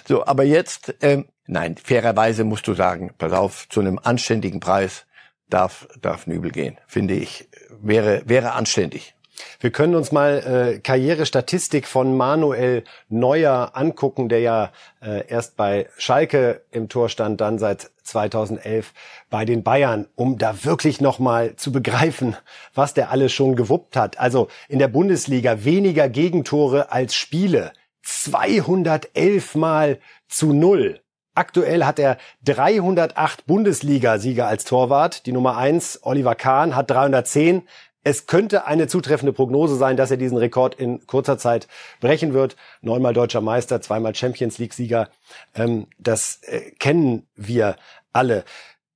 [0.06, 5.06] So, aber jetzt, ähm, nein, fairerweise musst du sagen, pass auf, zu einem anständigen Preis
[5.48, 7.48] darf, darf Nübel gehen, finde ich,
[7.80, 9.14] wäre, wäre anständig.
[9.60, 14.72] Wir können uns mal äh, Karrierestatistik von Manuel Neuer angucken, der ja
[15.02, 18.92] äh, erst bei Schalke im Tor stand, dann seit 2011
[19.30, 22.36] bei den Bayern, um da wirklich noch mal zu begreifen,
[22.74, 24.18] was der alles schon gewuppt hat.
[24.18, 27.72] Also in der Bundesliga weniger Gegentore als Spiele,
[28.02, 29.98] 211 mal
[30.28, 31.00] zu null.
[31.34, 35.26] Aktuell hat er 308 Bundesliga-Sieger als Torwart.
[35.26, 37.62] Die Nummer eins Oliver Kahn, hat 310
[38.02, 41.68] es könnte eine zutreffende Prognose sein, dass er diesen Rekord in kurzer Zeit
[42.00, 42.56] brechen wird.
[42.80, 45.10] Neunmal deutscher Meister, zweimal Champions League-Sieger.
[45.54, 47.76] Ähm, das äh, kennen wir
[48.12, 48.44] alle.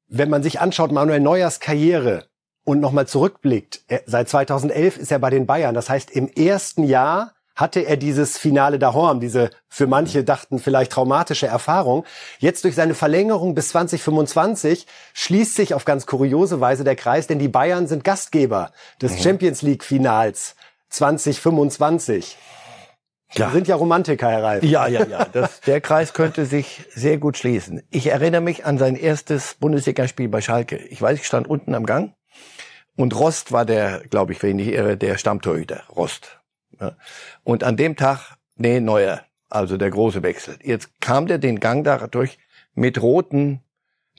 [0.08, 2.24] Wenn man sich anschaut, Manuel Neuers Karriere
[2.64, 5.74] und nochmal zurückblickt, er, seit 2011 ist er bei den Bayern.
[5.74, 10.92] Das heißt, im ersten Jahr hatte er dieses Finale d'Ahorm, diese für manche dachten vielleicht
[10.92, 12.04] traumatische Erfahrung.
[12.38, 17.38] Jetzt durch seine Verlängerung bis 2025 schließt sich auf ganz kuriose Weise der Kreis, denn
[17.38, 19.18] die Bayern sind Gastgeber des mhm.
[19.18, 20.56] Champions League Finals
[20.90, 22.36] 2025.
[23.36, 23.50] Ja.
[23.50, 24.62] Sind ja Romantiker, Herr Reif.
[24.62, 25.24] Ja, ja, ja.
[25.24, 27.82] Das, der Kreis könnte sich sehr gut schließen.
[27.90, 30.76] Ich erinnere mich an sein erstes Bundesligaspiel bei Schalke.
[30.76, 32.14] Ich weiß, ich stand unten am Gang
[32.96, 35.82] und Rost war der, glaube ich, wenn ich nicht irre, der Stammtorhüter.
[35.94, 36.40] Rost.
[37.42, 40.58] Und an dem Tag, nee, neuer, also der große Wechsel.
[40.62, 42.38] Jetzt kam der den Gang da durch
[42.74, 43.60] mit roten,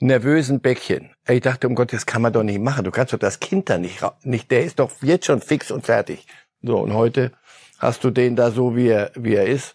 [0.00, 1.10] nervösen Bäckchen.
[1.28, 2.84] Ich dachte, um Gott, das kann man doch nicht machen.
[2.84, 5.86] Du kannst doch das Kind da nicht, nicht, der ist doch jetzt schon fix und
[5.86, 6.26] fertig.
[6.62, 7.32] So, und heute
[7.78, 9.74] hast du den da so, wie er, wie er ist.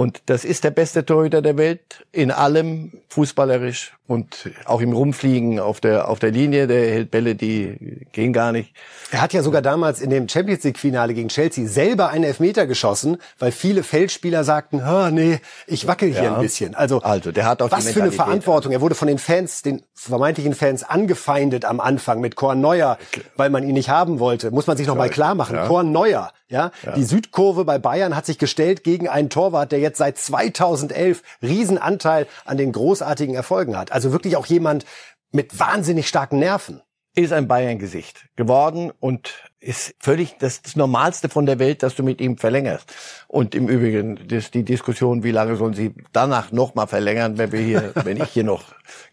[0.00, 5.60] Und das ist der beste Torhüter der Welt in allem fußballerisch und auch im Rumfliegen
[5.60, 6.66] auf der auf der Linie.
[6.66, 8.72] Der hält Bälle, die gehen gar nicht.
[9.10, 12.66] Er hat ja sogar damals in dem Champions League Finale gegen Chelsea selber einen Elfmeter
[12.66, 16.34] geschossen, weil viele Feldspieler sagten, "Ha, nee, ich wackel hier ja.
[16.34, 18.72] ein bisschen." Also, also der hat auch was für eine Verantwortung.
[18.72, 22.96] Er wurde von den Fans, den vermeintlichen Fans angefeindet am Anfang mit Korn Neuer,
[23.36, 24.50] weil man ihn nicht haben wollte.
[24.50, 25.56] Muss man sich noch mal klar machen.
[25.56, 25.66] Ja.
[25.66, 26.70] Korn Neuer, ja?
[26.84, 31.22] ja, die Südkurve bei Bayern hat sich gestellt gegen einen Torwart, der jetzt seit 2011
[31.42, 33.92] Riesenanteil an den großartigen Erfolgen hat.
[33.92, 34.84] Also wirklich auch jemand
[35.32, 36.82] mit wahnsinnig starken Nerven
[37.20, 42.02] ist ein Bayern-Gesicht geworden und ist völlig das, das, Normalste von der Welt, dass du
[42.02, 42.92] mit ihm verlängerst.
[43.28, 47.52] Und im Übrigen, das, die Diskussion, wie lange sollen sie danach noch mal verlängern, wenn
[47.52, 48.64] wir hier, wenn ich hier noch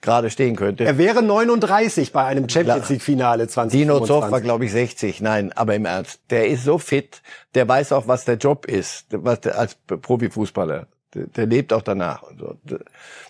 [0.02, 0.86] gerade stehen könnte.
[0.86, 3.80] Er wäre 39 bei einem Champions League Finale 2025.
[3.80, 5.20] Dino Zoff war, glaube ich, 60.
[5.22, 6.22] Nein, aber im Ernst.
[6.30, 7.22] Der ist so fit,
[7.54, 10.88] der weiß auch, was der Job ist, was der, als Profifußballer.
[11.14, 12.24] Der, der lebt auch danach.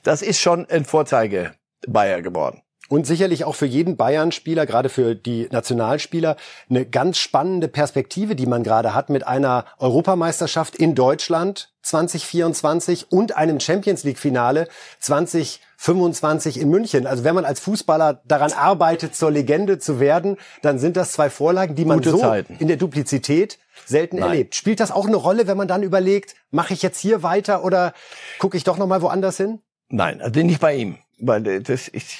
[0.03, 1.53] Das ist schon ein Vorzeige
[1.87, 2.61] Bayer geworden.
[2.89, 6.37] Und sicherlich auch für jeden Bayern-Spieler, gerade für die Nationalspieler,
[6.69, 13.35] eine ganz spannende Perspektive, die man gerade hat mit einer Europameisterschaft in Deutschland 2024 und
[13.35, 14.67] einem Champions League-Finale
[14.99, 17.07] 2025 in München.
[17.07, 21.29] Also wenn man als Fußballer daran arbeitet, zur Legende zu werden, dann sind das zwei
[21.29, 22.57] Vorlagen, die man Gute so Zeiten.
[22.59, 24.29] in der Duplizität selten Nein.
[24.29, 24.55] erlebt.
[24.55, 27.93] Spielt das auch eine Rolle, wenn man dann überlegt, mache ich jetzt hier weiter oder
[28.39, 29.59] gucke ich doch noch mal woanders hin?
[29.89, 32.17] Nein, also nicht bei ihm, weil das ich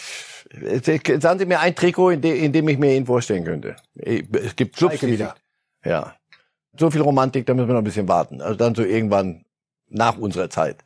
[1.19, 3.75] Sagen Sie mir ein Trikot, in, de, in dem ich mir ihn vorstellen könnte.
[3.95, 5.35] Es gibt Clubs, die, wieder.
[5.83, 6.15] Ja.
[6.77, 8.41] So viel Romantik, da müssen wir noch ein bisschen warten.
[8.41, 9.45] Also dann so irgendwann
[9.89, 10.77] nach unserer Zeit.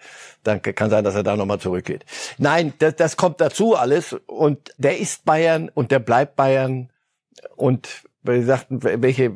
[0.43, 2.05] Dann kann sein, dass er da nochmal zurückgeht.
[2.37, 4.15] Nein, das, das kommt dazu alles.
[4.25, 6.89] Und der ist Bayern und der bleibt Bayern.
[7.55, 9.31] Und weil Sie sagten, welche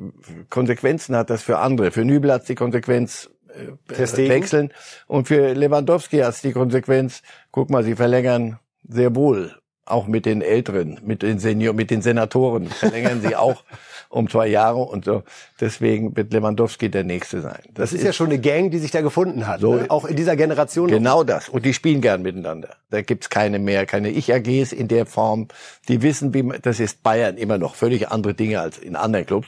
[0.50, 1.92] Konsequenzen hat das für andere?
[1.92, 4.72] Für Nübel hat die Konsequenz äh, wechseln.
[5.08, 10.42] Und für Lewandowski hat die Konsequenz, guck mal, sie verlängern sehr wohl auch mit den
[10.42, 13.64] Älteren, mit den Senior, mit den Senatoren verlängern sie auch
[14.10, 15.24] um zwei Jahre und so.
[15.60, 17.60] Deswegen wird Lewandowski der Nächste sein.
[17.66, 19.86] Das, das ist, ist, ja schon eine Gang, die sich da gefunden hat, so, ne?
[19.90, 20.88] auch in dieser Generation.
[20.88, 21.26] Genau noch.
[21.26, 21.50] das.
[21.50, 22.78] Und die spielen gern miteinander.
[22.90, 25.48] Da gibt's keine mehr, keine Ich-AGs in der Form.
[25.88, 29.26] Die wissen, wie man, das ist Bayern immer noch völlig andere Dinge als in anderen
[29.26, 29.48] Clubs.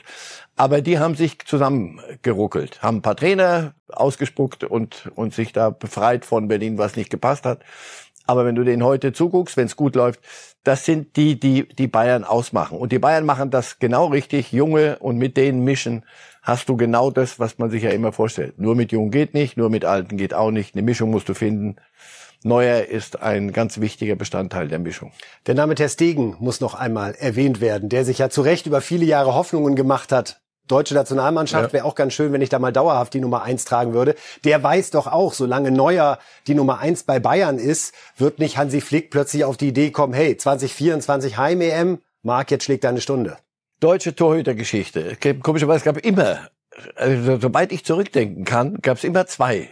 [0.58, 6.24] Aber die haben sich zusammengeruckelt, haben ein paar Trainer ausgespuckt und, und sich da befreit
[6.24, 7.60] von Berlin, was nicht gepasst hat.
[8.28, 10.20] Aber wenn du denen heute zuguckst, wenn es gut läuft,
[10.62, 12.76] das sind die, die die Bayern ausmachen.
[12.76, 14.52] Und die Bayern machen das genau richtig.
[14.52, 16.04] Junge und mit denen mischen
[16.42, 18.58] hast du genau das, was man sich ja immer vorstellt.
[18.58, 20.74] Nur mit Jungen geht nicht, nur mit Alten geht auch nicht.
[20.74, 21.76] Eine Mischung musst du finden.
[22.44, 25.10] Neuer ist ein ganz wichtiger Bestandteil der Mischung.
[25.46, 28.82] Der Name Ter Stegen muss noch einmal erwähnt werden, der sich ja zu Recht über
[28.82, 30.42] viele Jahre Hoffnungen gemacht hat.
[30.68, 31.72] Deutsche Nationalmannschaft ja.
[31.72, 34.14] wäre auch ganz schön, wenn ich da mal dauerhaft die Nummer eins tragen würde.
[34.44, 38.80] Der weiß doch auch, solange Neuer die Nummer eins bei Bayern ist, wird nicht Hansi
[38.80, 43.38] Flick plötzlich auf die Idee kommen, hey, 2024 Heim-EM, Marc, jetzt schlägt deine Stunde.
[43.80, 45.16] Deutsche Torhütergeschichte.
[45.42, 46.48] Komischerweise, es gab immer,
[46.96, 49.68] also, sobald ich zurückdenken kann, gab es immer zwei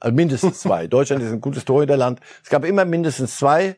[0.00, 0.86] also mindestens zwei.
[0.86, 2.20] Deutschland ist ein gutes Torhüterland.
[2.42, 3.76] Es gab immer mindestens zwei.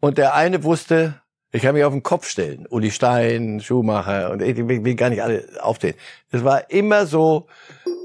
[0.00, 1.21] Und der eine wusste,
[1.52, 2.66] ich kann mich auf den Kopf stellen.
[2.70, 5.96] Uli Stein, Schumacher und ich will gar nicht alle aufzählen.
[6.30, 7.46] Es war immer so,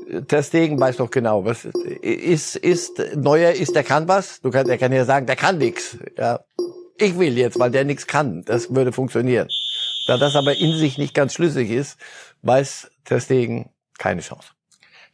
[0.09, 4.41] der Stegen weiß doch genau, was ist, ist, Neuer ist, der kann was.
[4.41, 5.97] Du kannst, er kann ja sagen, der kann nix.
[6.17, 6.41] Ja.
[6.97, 8.43] Ich will jetzt, weil der nix kann.
[8.43, 9.47] Das würde funktionieren.
[10.07, 11.97] Da das aber in sich nicht ganz schlüssig ist,
[12.41, 14.49] weiß der Stegen keine Chance.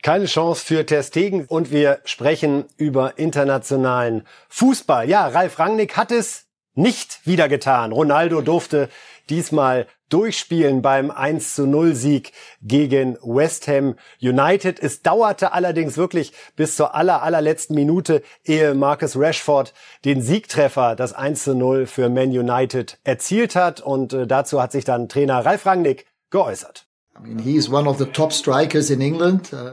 [0.01, 5.07] Keine Chance für Ter Stegen und wir sprechen über internationalen Fußball.
[5.07, 7.91] Ja, Ralf Rangnick hat es nicht wieder getan.
[7.91, 8.89] Ronaldo durfte
[9.29, 14.79] diesmal durchspielen beim 1 zu 0 Sieg gegen West Ham United.
[14.79, 19.73] Es dauerte allerdings wirklich bis zur aller, allerletzten Minute, ehe Marcus Rashford
[20.05, 23.81] den Siegtreffer, das 1 zu 0 für Man United erzielt hat.
[23.81, 26.85] Und äh, dazu hat sich dann Trainer Ralf Rangnick geäußert.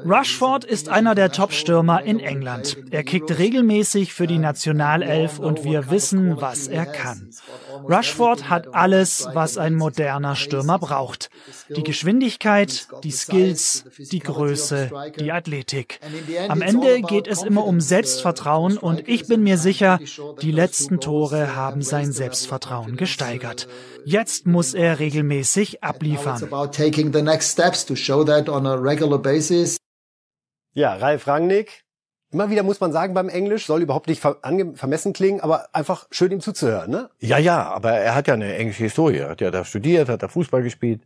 [0.05, 2.77] Rushford ist einer der Top-Stürmer in England.
[2.91, 7.31] Er kickt regelmäßig für die Nationalelf und wir wissen, was er kann.
[7.89, 11.31] Rushford hat alles, was ein moderner Stürmer braucht.
[11.75, 15.99] Die Geschwindigkeit, die Skills, die Größe, die Athletik.
[16.49, 19.99] Am Ende geht es immer um Selbstvertrauen und ich bin mir sicher,
[20.43, 23.67] die letzten Tore haben sein Selbstvertrauen gesteigert.
[24.05, 26.49] Jetzt muss er regelmäßig abliefern.
[30.73, 31.85] Ja, Ralf Rangnick.
[32.33, 36.31] Immer wieder muss man sagen beim Englisch, soll überhaupt nicht vermessen klingen, aber einfach schön
[36.31, 37.11] ihm zuzuhören, ne?
[37.19, 39.17] Ja, ja, aber er hat ja eine englische Historie.
[39.17, 41.03] Er hat ja da studiert, hat da Fußball gespielt.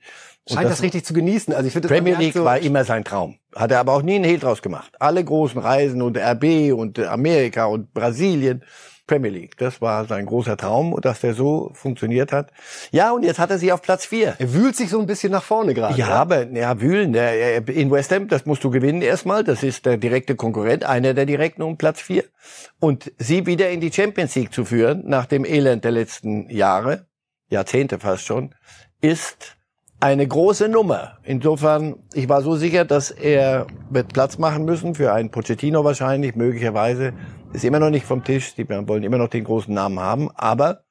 [0.46, 1.54] Scheint das, das, richtig zu genießen.
[1.54, 3.38] Also ich finde, Premier League so war immer sein Traum.
[3.54, 4.92] Hat er aber auch nie einen Hehl draus gemacht.
[5.00, 8.62] Alle großen Reisen und RB und Amerika und Brasilien.
[9.06, 9.56] Premier League.
[9.58, 12.52] Das war sein großer Traum, dass der so funktioniert hat.
[12.90, 14.34] Ja, und jetzt hat er sie auf Platz vier.
[14.38, 15.98] Er wühlt sich so ein bisschen nach vorne gerade.
[15.98, 17.12] Ja, ja, aber ja, wühlen.
[17.12, 19.44] Der, in West Ham, das musst du gewinnen erstmal.
[19.44, 22.24] Das ist der direkte Konkurrent, einer der direkten um Platz vier.
[22.80, 27.06] Und sie wieder in die Champions League zu führen, nach dem Elend der letzten Jahre,
[27.50, 28.54] Jahrzehnte fast schon,
[29.00, 29.56] ist
[30.00, 31.18] eine große Nummer.
[31.22, 36.34] Insofern, ich war so sicher, dass er wird Platz machen müssen für einen Pochettino wahrscheinlich,
[36.34, 37.14] möglicherweise
[37.52, 38.54] ist immer noch nicht vom Tisch.
[38.54, 40.30] Die wollen immer noch den großen Namen haben.
[40.34, 40.84] Aber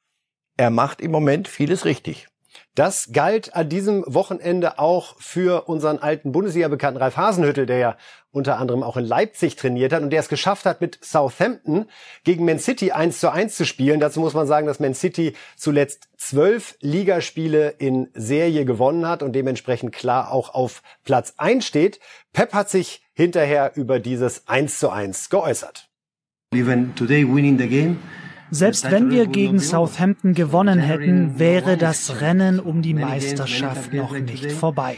[0.57, 2.27] er macht im Moment vieles richtig.
[2.75, 7.97] Das galt an diesem Wochenende auch für unseren alten Bundesliga-Bekannten Ralf Hasenhüttel, der ja
[8.31, 11.85] unter anderem auch in Leipzig trainiert hat und der es geschafft hat, mit Southampton
[12.23, 13.99] gegen Man City 1 zu 1 zu spielen.
[13.99, 19.33] Dazu muss man sagen, dass Man City zuletzt zwölf Ligaspiele in Serie gewonnen hat und
[19.33, 21.99] dementsprechend klar auch auf Platz 1 steht.
[22.33, 25.89] Pep hat sich hinterher über dieses 1 zu 1 geäußert.
[28.53, 34.51] Selbst wenn wir gegen Southampton gewonnen hätten, wäre das Rennen um die Meisterschaft noch nicht
[34.51, 34.97] vorbei.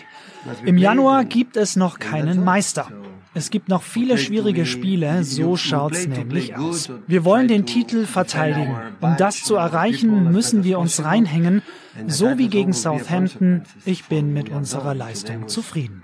[0.65, 2.89] Im Januar gibt es noch keinen Meister.
[3.33, 6.91] Es gibt noch viele schwierige Spiele, so schaut's nämlich aus.
[7.07, 8.75] Wir wollen den Titel verteidigen.
[8.99, 11.61] Um das zu erreichen, müssen wir uns reinhängen,
[12.07, 13.63] so wie gegen Southampton.
[13.85, 16.03] Ich bin mit unserer Leistung zufrieden.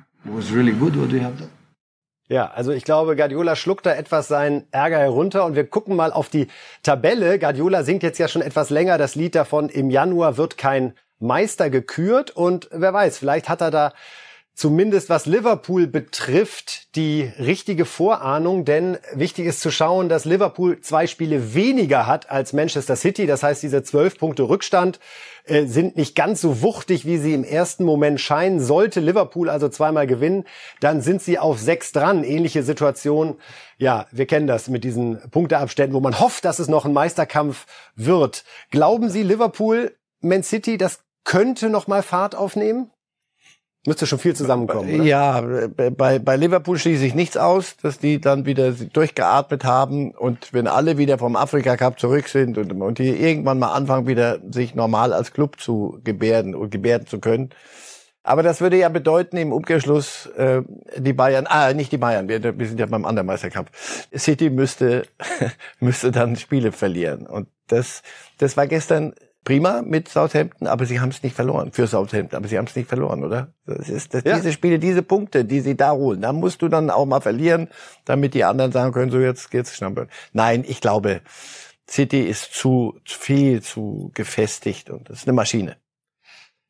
[2.31, 6.13] Ja, also ich glaube, Guardiola schluckt da etwas seinen Ärger herunter und wir gucken mal
[6.13, 6.47] auf die
[6.81, 7.37] Tabelle.
[7.37, 11.69] Guardiola singt jetzt ja schon etwas länger das Lied davon, im Januar wird kein Meister
[11.69, 13.91] gekürt und wer weiß, vielleicht hat er da
[14.61, 21.07] zumindest was Liverpool betrifft, die richtige Vorahnung, denn wichtig ist zu schauen, dass Liverpool zwei
[21.07, 23.25] Spiele weniger hat als Manchester City.
[23.25, 24.99] Das heißt, diese zwölf Punkte Rückstand
[25.45, 28.59] äh, sind nicht ganz so wuchtig, wie sie im ersten Moment scheinen.
[28.59, 30.43] Sollte Liverpool also zweimal gewinnen,
[30.79, 32.23] dann sind sie auf sechs dran.
[32.23, 33.39] Ähnliche Situation.
[33.79, 37.65] Ja, wir kennen das mit diesen Punkteabständen, wo man hofft, dass es noch ein Meisterkampf
[37.95, 38.43] wird.
[38.69, 42.91] Glauben Sie, Liverpool, Man City, das könnte noch mal Fahrt aufnehmen?
[43.87, 44.93] Müsste schon viel zusammenkommen.
[44.93, 45.03] Oder?
[45.03, 45.41] Ja,
[45.97, 50.67] bei, bei Liverpool schließe ich nichts aus, dass die dann wieder durchgeatmet haben und wenn
[50.67, 54.75] alle wieder vom Afrika Cup zurück sind und, und die irgendwann mal anfangen, wieder sich
[54.75, 57.49] normal als Club zu gebärden und gebärden zu können.
[58.23, 60.61] Aber das würde ja bedeuten im Umkehrschluss, äh,
[60.97, 63.71] die Bayern, ah, nicht die Bayern, wir, wir sind ja beim anderen Meisterkampf.
[64.15, 65.07] City müsste,
[65.79, 67.25] müsste dann Spiele verlieren.
[67.25, 68.03] Und das,
[68.37, 72.47] das war gestern prima mit Southampton, aber sie haben es nicht verloren für Southampton, aber
[72.47, 73.53] sie haben es nicht verloren, oder?
[73.65, 74.35] Das ist das, ja.
[74.35, 77.67] diese Spiele, diese Punkte, die sie da holen, da musst du dann auch mal verlieren,
[78.05, 80.09] damit die anderen sagen können, so jetzt geht's schnappern.
[80.33, 81.21] Nein, ich glaube,
[81.89, 85.77] City ist zu, zu viel, zu gefestigt und das ist eine Maschine.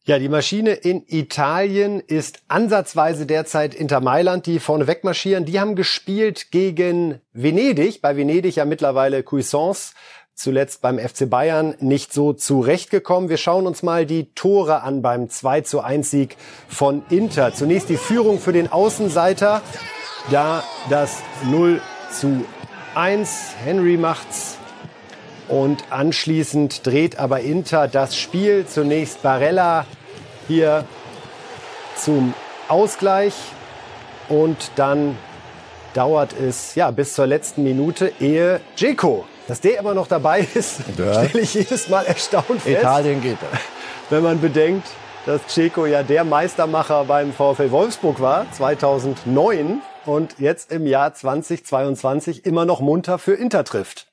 [0.03, 5.45] Ja, die Maschine in Italien ist ansatzweise derzeit Inter Mailand, die vorne wegmarschieren.
[5.45, 9.93] Die haben gespielt gegen Venedig, bei Venedig ja mittlerweile Cuisance,
[10.35, 13.29] zuletzt beim FC Bayern nicht so zurechtgekommen.
[13.29, 17.53] Wir schauen uns mal die Tore an beim 2 zu 1 Sieg von Inter.
[17.53, 19.61] Zunächst die Führung für den Außenseiter,
[20.31, 22.45] da das 0 zu
[22.95, 23.55] 1.
[23.63, 24.57] Henry macht's
[25.47, 28.65] und anschließend dreht aber Inter das Spiel.
[28.65, 29.85] Zunächst Barella
[30.47, 30.85] hier
[31.97, 32.33] zum
[32.67, 33.33] Ausgleich.
[34.29, 35.17] Und dann
[35.93, 40.81] dauert es ja bis zur letzten Minute, ehe Dzeko, dass der immer noch dabei ist,
[40.97, 41.23] ja.
[41.25, 42.79] stelle ich jedes Mal erstaunt fest.
[42.79, 43.59] Italien geht das.
[44.09, 44.87] Wenn man bedenkt,
[45.25, 52.45] dass Dzeko ja der Meistermacher beim VfL Wolfsburg war, 2009 und jetzt im Jahr 2022
[52.45, 54.07] immer noch munter für Inter trifft.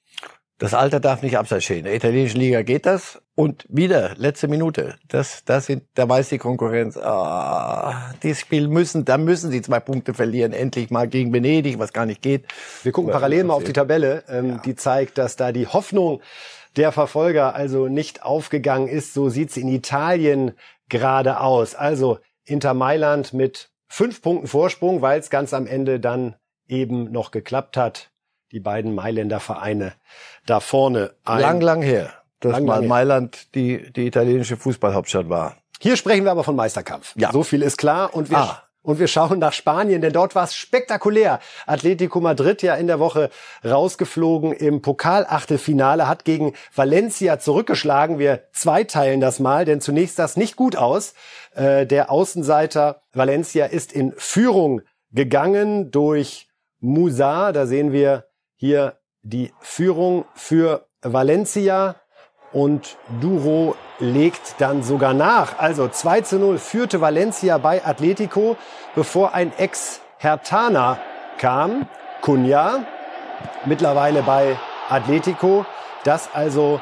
[0.59, 1.79] Das Alter darf nicht abseits stehen.
[1.79, 3.23] In der italienischen Liga geht das.
[3.39, 4.97] Und wieder, letzte Minute.
[5.07, 9.79] Das, das sind, da weiß die Konkurrenz, ah, dieses Spiel müssen, da müssen sie zwei
[9.79, 10.53] Punkte verlieren.
[10.53, 12.47] Endlich mal gegen Venedig, was gar nicht geht.
[12.83, 14.59] Wir gucken parallel mal auf die Tabelle, ähm, ja.
[14.65, 16.21] die zeigt, dass da die Hoffnung
[16.75, 19.15] der Verfolger also nicht aufgegangen ist.
[19.15, 20.55] So sieht's in Italien
[20.89, 21.77] gerade aus.
[21.77, 26.35] Also Inter Mailand mit fünf Punkten Vorsprung, weil es ganz am Ende dann
[26.67, 28.11] eben noch geklappt hat
[28.53, 29.93] die beiden Mailänder Vereine
[30.47, 31.41] da vorne ein.
[31.41, 35.57] Lang, lang her, dass lang, mal Mailand die, die italienische Fußballhauptstadt war.
[35.81, 37.15] Hier sprechen wir aber von Meisterkampf.
[37.17, 37.33] Ja.
[37.33, 38.15] So viel ist klar.
[38.15, 38.63] Und wir, ah.
[38.83, 41.39] und wir schauen nach Spanien, denn dort war es spektakulär.
[41.67, 43.31] Atletico Madrid ja in der Woche
[43.65, 48.19] rausgeflogen im Pokalachtelfinale, hat gegen Valencia zurückgeschlagen.
[48.19, 51.15] Wir zweiteilen das mal, denn zunächst sah es nicht gut aus.
[51.55, 56.49] Äh, der Außenseiter Valencia ist in Führung gegangen durch
[56.81, 57.53] Musa.
[57.53, 61.97] Da sehen wir hier die Führung für Valencia
[62.53, 65.59] und Duro legt dann sogar nach.
[65.59, 68.57] Also 2 zu 0 führte Valencia bei Atletico,
[68.95, 70.99] bevor ein Ex-Hertaner
[71.39, 71.87] kam,
[72.23, 72.85] Cunha,
[73.65, 74.57] mittlerweile bei
[74.89, 75.67] Atletico.
[76.05, 76.81] Das also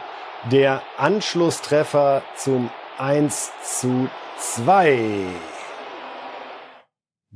[0.51, 5.27] der Anschlusstreffer zum 1 zu 2.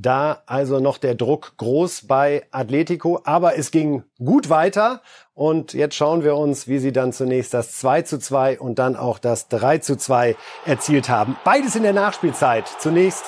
[0.02, 5.02] Da also noch der Druck groß bei Atletico, aber es ging gut weiter
[5.34, 8.96] und jetzt schauen wir uns, wie sie dann zunächst das 2 zu 2 und dann
[8.96, 11.36] auch das 3 zu 2 erzielt haben.
[11.44, 12.66] Beides in der Nachspielzeit.
[12.78, 13.24] Zunächst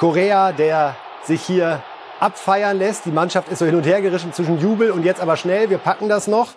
[0.00, 1.84] Korea, der sich hier
[2.18, 3.04] abfeiern lässt.
[3.04, 5.78] Die Mannschaft ist so hin und her gerissen zwischen Jubel und jetzt aber schnell, wir
[5.78, 6.54] packen das noch.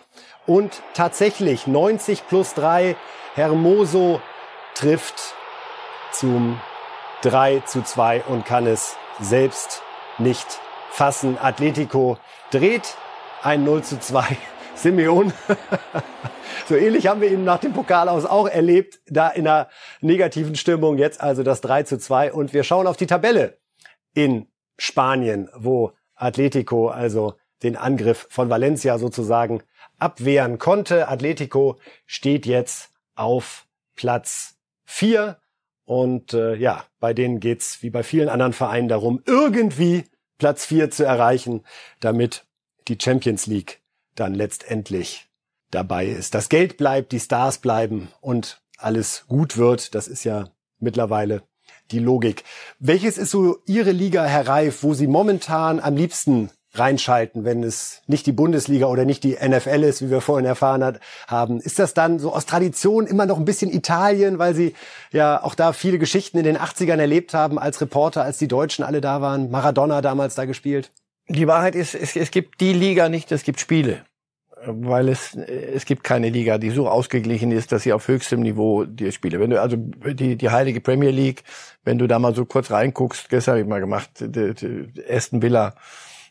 [0.48, 2.96] Und tatsächlich 90 plus 3,
[3.36, 4.22] Hermoso
[4.74, 5.36] trifft
[6.12, 6.60] zum
[7.22, 9.82] 3 zu 2 und kann es selbst
[10.18, 11.38] nicht fassen.
[11.40, 12.18] Atletico
[12.52, 12.96] dreht
[13.42, 14.38] ein 0 zu 2.
[14.76, 15.32] Simeon.
[16.68, 19.70] so ähnlich haben wir ihn nach dem Pokal aus auch erlebt, da in einer
[20.02, 20.98] negativen Stimmung.
[20.98, 22.34] Jetzt also das 3 zu 2.
[22.34, 23.60] Und wir schauen auf die Tabelle
[24.14, 29.62] in Spanien, wo Atletico also den Angriff von Valencia sozusagen
[30.00, 31.08] abwehren konnte.
[31.08, 35.38] Atletico steht jetzt auf Platz 4
[35.86, 40.06] und äh, ja, bei denen geht's wie bei vielen anderen Vereinen darum, irgendwie
[40.38, 41.64] Platz vier zu erreichen,
[42.00, 42.46] damit
[42.88, 43.82] die Champions League
[44.16, 45.30] dann letztendlich
[45.70, 46.34] dabei ist.
[46.36, 49.96] Das Geld bleibt, die Stars bleiben und alles gut wird.
[49.96, 51.44] Das ist ja mittlerweile
[51.92, 52.44] die Logik.
[52.80, 58.02] Welches ist so Ihre Liga, Herr Reif, wo Sie momentan am liebsten reinschalten, wenn es
[58.08, 61.60] nicht die Bundesliga oder nicht die NFL ist, wie wir vorhin erfahren hat, haben.
[61.60, 64.74] Ist das dann so aus Tradition immer noch ein bisschen Italien, weil Sie
[65.12, 68.86] ja auch da viele Geschichten in den 80ern erlebt haben als Reporter, als die Deutschen
[68.86, 69.52] alle da waren?
[69.52, 70.92] Maradona damals da gespielt?
[71.28, 74.04] Die Wahrheit ist, es, es gibt die Liga nicht, es gibt Spiele.
[74.64, 78.86] Weil es, es gibt keine Liga, die so ausgeglichen ist, dass sie auf höchstem Niveau
[78.86, 79.40] die Spiele.
[79.40, 81.44] Wenn du also die, die heilige Premier League,
[81.84, 85.42] wenn du da mal so kurz reinguckst, gestern habe ich mal gemacht, die, die Aston
[85.42, 85.74] Villa,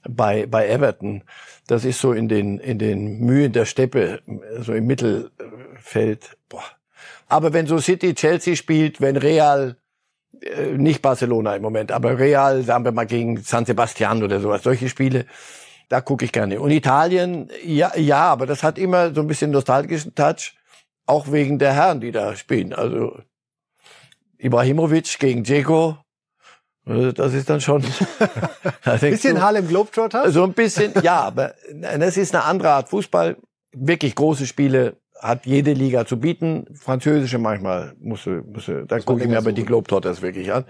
[0.09, 1.23] bei, bei Everton.
[1.67, 4.21] Das ist so in den, in den Mühen der Steppe,
[4.61, 6.37] so im Mittelfeld.
[6.49, 6.65] Boah.
[7.29, 9.77] Aber wenn so City Chelsea spielt, wenn Real,
[10.43, 14.63] äh, nicht Barcelona im Moment, aber Real, sagen wir mal gegen San Sebastian oder sowas,
[14.63, 15.27] solche Spiele,
[15.89, 16.61] da gucke ich gerne.
[16.61, 20.55] Und Italien, ja, ja, aber das hat immer so ein bisschen nostalgischen Touch,
[21.07, 22.73] auch wegen der Herren, die da spielen.
[22.73, 23.21] Also
[24.39, 25.99] Ibrahimovic gegen also
[26.91, 27.83] das ist dann schon.
[28.85, 30.31] ein bisschen du, Harlem Globetrotter?
[30.31, 33.37] So ein bisschen, ja, aber das ist eine andere Art Fußball.
[33.73, 36.67] Wirklich große Spiele hat jede Liga zu bieten.
[36.75, 40.65] Französische manchmal muss, muss da gucke ich mir aber die Globetrotters wirklich an.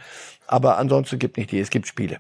[0.47, 2.19] Aber ansonsten gibt nicht die, es gibt Spiele.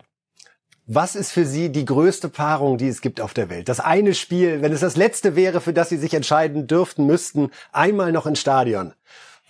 [0.86, 3.68] Was ist für Sie die größte Paarung, die es gibt auf der Welt?
[3.68, 7.50] Das eine Spiel, wenn es das letzte wäre, für das Sie sich entscheiden dürften, müssten,
[7.70, 8.92] einmal noch ins Stadion.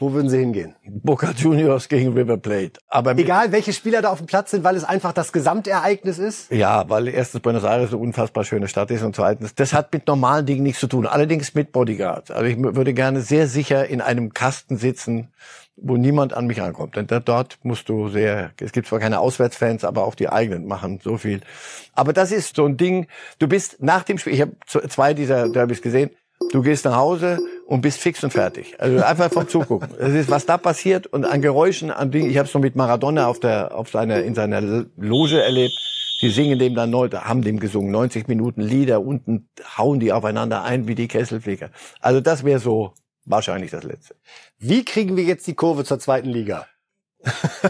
[0.01, 0.75] Wo würden Sie hingehen?
[0.87, 2.81] Boca Juniors gegen River Plate.
[2.89, 6.51] Aber egal, welche Spieler da auf dem Platz sind, weil es einfach das Gesamtereignis ist?
[6.51, 10.07] Ja, weil erstens Buenos Aires eine unfassbar schöne Stadt ist und zweitens, das hat mit
[10.07, 11.07] normalen Dingen nichts zu tun.
[11.07, 12.31] Allerdings mit Bodyguards.
[12.31, 15.29] Also ich würde gerne sehr sicher in einem Kasten sitzen,
[15.77, 16.97] wo niemand an mich ankommt.
[16.97, 21.01] Denn dort musst du sehr, es gibt zwar keine Auswärtsfans, aber auch die eigenen machen
[21.05, 21.43] so viel.
[21.95, 23.07] Aber das ist so ein Ding,
[23.39, 26.09] du bist nach dem Spiel, ich habe zwei dieser Derbys gesehen,
[26.53, 27.39] du gehst nach Hause
[27.71, 28.75] und bist fix und fertig.
[28.81, 29.91] Also einfach vom Zugucken.
[29.97, 32.75] Das ist, was da passiert und an Geräuschen, an Dingen, ich habe es noch mit
[32.75, 34.61] Maradona auf der, auf seiner, in seiner
[34.97, 35.73] Loge erlebt,
[36.21, 39.49] die singen dem dann neu, haben dem gesungen, 90 Minuten Lieder, unten
[39.79, 41.71] hauen die aufeinander ein wie die Kesselflicker.
[42.01, 42.93] Also das wäre so
[43.25, 44.16] wahrscheinlich das Letzte.
[44.59, 46.66] Wie kriegen wir jetzt die Kurve zur zweiten Liga?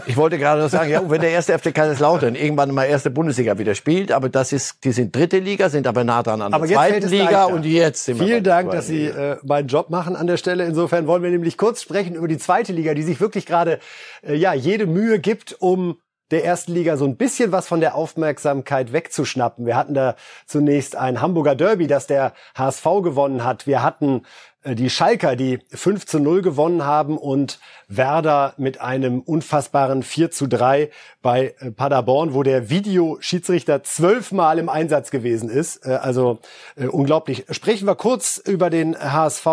[0.05, 3.57] Ich wollte gerade noch sagen, ja, wenn der erste FC Kaiserslautern irgendwann mal erste Bundesliga
[3.57, 6.63] wieder spielt, aber das ist, die sind dritte Liga, sind aber nah dran an der
[6.65, 10.37] zweiten Liga und jetzt sind Vielen Dank, dass Sie äh, meinen Job machen an der
[10.37, 10.65] Stelle.
[10.65, 13.79] Insofern wollen wir nämlich kurz sprechen über die zweite Liga, die sich wirklich gerade
[14.21, 15.97] äh, ja jede Mühe gibt, um
[16.31, 19.65] der ersten Liga so ein bisschen was von der Aufmerksamkeit wegzuschnappen.
[19.65, 20.15] Wir hatten da
[20.45, 23.67] zunächst ein Hamburger Derby, das der HSV gewonnen hat.
[23.67, 24.23] Wir hatten
[24.63, 30.31] äh, die Schalker, die 5 zu 0 gewonnen haben und Werder mit einem unfassbaren 4
[30.31, 30.89] zu 3
[31.21, 35.85] bei äh, Paderborn, wo der Videoschiedsrichter zwölfmal im Einsatz gewesen ist.
[35.85, 36.39] Äh, also
[36.75, 37.45] unglaublich.
[37.51, 39.47] Sprechen wir kurz über den HSV.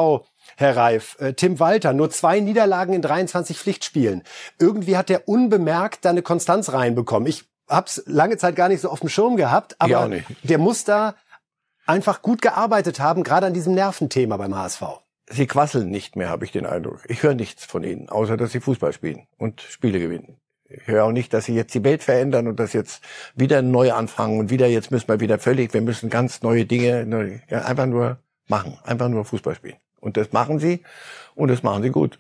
[0.61, 4.25] Herr Reif, Tim Walter, nur zwei Niederlagen in 23 Pflichtspielen.
[4.59, 7.29] Irgendwie hat er unbemerkt da eine Konstanz reinbekommen.
[7.29, 10.11] Ich hab's lange Zeit gar nicht so auf dem Schirm gehabt, aber
[10.43, 11.15] der muss da
[11.87, 14.83] einfach gut gearbeitet haben, gerade an diesem Nerventhema beim HSV.
[15.31, 17.03] Sie quasseln nicht mehr, habe ich den Eindruck.
[17.07, 20.41] Ich höre nichts von ihnen, außer dass sie Fußball spielen und Spiele gewinnen.
[20.69, 23.05] Ich höre auch nicht, dass sie jetzt die Welt verändern und dass jetzt
[23.37, 27.07] wieder neu anfangen und wieder jetzt müssen wir wieder völlig, wir müssen ganz neue Dinge,
[27.07, 29.77] neu, ja, einfach nur machen, einfach nur Fußball spielen.
[30.01, 30.83] Und das machen sie
[31.35, 32.19] und das machen sie gut.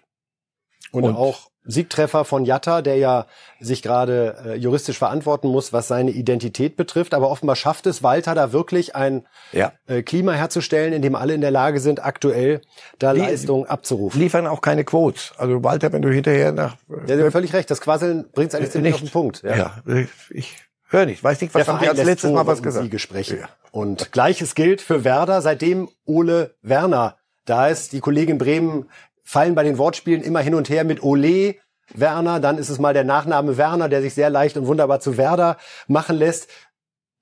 [0.91, 3.26] Und, und auch Siegtreffer von Jatta, der ja
[3.61, 7.12] sich gerade äh, juristisch verantworten muss, was seine Identität betrifft.
[7.12, 9.72] Aber offenbar schafft es Walter da wirklich ein ja.
[9.87, 12.62] äh, Klima herzustellen, in dem alle in der Lage sind, aktuell
[12.99, 14.18] da Lie Leistung abzurufen.
[14.18, 15.35] Liefern auch keine Quotes.
[15.37, 16.76] Also Walter, wenn du hinterher nach...
[17.07, 17.70] Ja, du hast völlig recht.
[17.70, 19.43] Das Quasseln bringt es eigentlich ziemlich auf den Punkt.
[19.43, 20.57] Ja, ja ich
[20.89, 21.22] höre nicht.
[21.22, 22.91] Weiß nicht, was haben wir als letztes Mal was gesagt.
[22.91, 23.41] Gespräche.
[23.41, 23.49] Ja.
[23.72, 27.18] Und gleiches gilt für Werder, seitdem Ole Werner
[27.49, 27.92] da ist.
[27.92, 28.88] Die Kollegin Bremen
[29.24, 31.57] fallen bei den Wortspielen immer hin und her mit Ole
[31.94, 35.16] Werner, dann ist es mal der Nachname Werner, der sich sehr leicht und wunderbar zu
[35.16, 36.49] Werder machen lässt.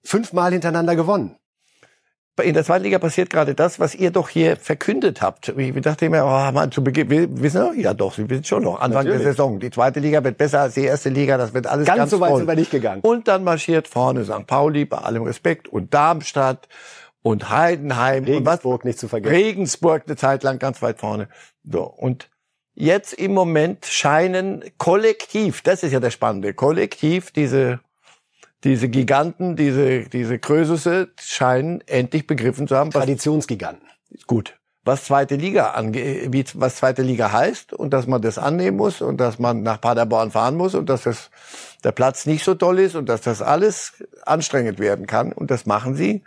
[0.05, 1.37] Fünfmal hintereinander gewonnen.
[2.43, 5.49] In der zweiten Liga passiert gerade das, was ihr doch hier verkündet habt.
[5.49, 7.09] Ich dachte mir, oh, man, zu Beginn,
[7.41, 9.23] wissen wir, ja doch, wir wissen schon noch, Anfang Natürlich.
[9.23, 9.59] der Saison.
[9.59, 12.21] Die zweite Liga wird besser als die erste Liga, das wird alles ganz, ganz so
[12.21, 12.41] weit voll.
[12.41, 13.01] sind wir nicht gegangen.
[13.01, 14.47] Und dann marschiert vorne St.
[14.47, 16.69] Pauli, bei allem Respekt, und Darmstadt
[17.27, 18.23] und Heidenheim.
[18.23, 19.35] Regensburg und nicht zu vergessen.
[19.35, 21.29] Regensburg eine Zeit lang ganz weit vorne.
[21.65, 21.83] So.
[21.83, 22.31] Und
[22.77, 27.81] jetzt im Moment scheinen kollektiv, das ist ja der Spannende, kollektiv diese,
[28.63, 32.93] diese Giganten, diese, diese Krösusse scheinen endlich begriffen zu haben.
[32.93, 33.89] Traditionsgiganten.
[34.29, 34.57] Gut.
[34.85, 39.01] Was zweite Liga angeht, wie, was zweite Liga heißt und dass man das annehmen muss
[39.03, 41.33] und dass man nach Paderborn fahren muss und dass das,
[41.83, 45.67] der Platz nicht so toll ist und dass das alles anstrengend werden kann und das
[45.67, 46.23] machen sie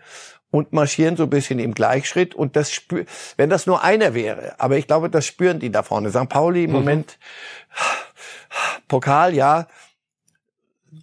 [0.51, 2.35] und marschieren so ein bisschen im Gleichschritt.
[2.35, 3.05] Und das spür,
[3.37, 6.09] wenn das nur einer wäre, aber ich glaube, das spüren die da vorne.
[6.09, 6.29] St.
[6.29, 6.75] Pauli im mhm.
[6.77, 7.19] Moment,
[8.87, 9.67] Pokal, ja,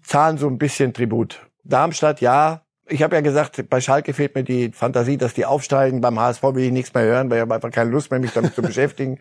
[0.02, 1.40] zahlen so ein bisschen Tribut.
[1.64, 2.62] Darmstadt, ja.
[2.88, 6.00] Ich habe ja gesagt, bei Schalke fehlt mir die Fantasie, dass die aufsteigen.
[6.00, 8.32] Beim HSV will ich nichts mehr hören, weil ich habe einfach keine Lust mehr, mich
[8.32, 9.18] damit zu beschäftigen.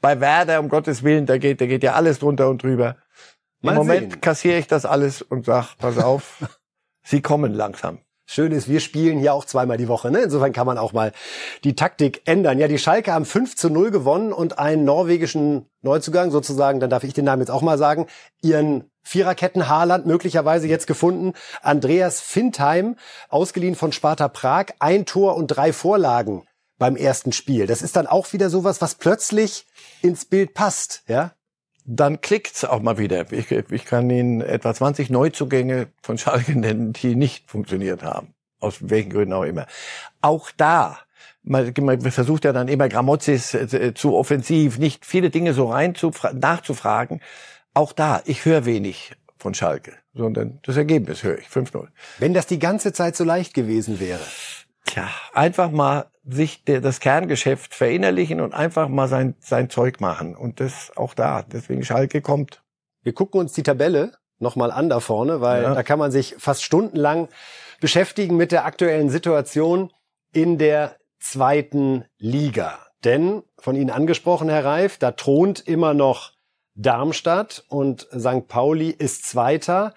[0.00, 2.96] Bei Werder, um Gottes Willen, da geht, da geht ja alles drunter und drüber.
[3.62, 4.20] Im Mal Moment sehen.
[4.20, 6.42] kassiere ich das alles und sag, pass auf,
[7.04, 7.98] sie kommen langsam.
[8.26, 10.10] Schön ist, wir spielen hier auch zweimal die Woche.
[10.10, 10.20] Ne?
[10.20, 11.12] Insofern kann man auch mal
[11.62, 12.58] die Taktik ändern.
[12.58, 17.04] Ja, die Schalke haben 5 zu 0 gewonnen und einen norwegischen Neuzugang sozusagen, dann darf
[17.04, 18.06] ich den Namen jetzt auch mal sagen,
[18.42, 21.34] ihren Viererketten Haaland möglicherweise jetzt gefunden.
[21.60, 22.96] Andreas Fintheim,
[23.28, 26.46] ausgeliehen von Sparta Prag, ein Tor und drei Vorlagen
[26.78, 27.66] beim ersten Spiel.
[27.66, 29.66] Das ist dann auch wieder sowas, was plötzlich
[30.00, 31.32] ins Bild passt, ja?
[31.84, 33.30] Dann klickt's auch mal wieder.
[33.32, 38.34] Ich, ich kann Ihnen etwa 20 Neuzugänge von Schalke nennen, die nicht funktioniert haben.
[38.60, 39.66] Aus welchen Gründen auch immer.
[40.22, 40.98] Auch da,
[41.42, 45.94] man, man versucht ja dann immer Gramozis äh, zu offensiv, nicht viele Dinge so rein
[45.94, 47.20] zu, nachzufragen.
[47.74, 51.88] Auch da, ich höre wenig von Schalke, sondern das Ergebnis höre ich, 5-0.
[52.18, 54.22] Wenn das die ganze Zeit so leicht gewesen wäre.
[54.84, 60.36] Tja, einfach mal sich der, das Kerngeschäft verinnerlichen und einfach mal sein, sein Zeug machen.
[60.36, 61.42] Und das auch da.
[61.42, 62.62] Deswegen Schalke kommt.
[63.02, 65.74] Wir gucken uns die Tabelle nochmal an da vorne, weil ja.
[65.74, 67.28] da kann man sich fast stundenlang
[67.80, 69.92] beschäftigen mit der aktuellen Situation
[70.32, 72.78] in der zweiten Liga.
[73.04, 76.32] Denn, von Ihnen angesprochen, Herr Reif, da thront immer noch
[76.74, 78.48] Darmstadt und St.
[78.48, 79.94] Pauli ist Zweiter.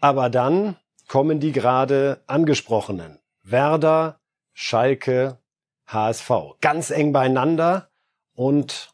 [0.00, 0.76] Aber dann
[1.06, 3.18] kommen die gerade angesprochenen.
[3.42, 4.17] Werder,
[4.60, 5.38] Schalke,
[5.86, 6.30] HSV.
[6.60, 7.90] Ganz eng beieinander.
[8.34, 8.92] Und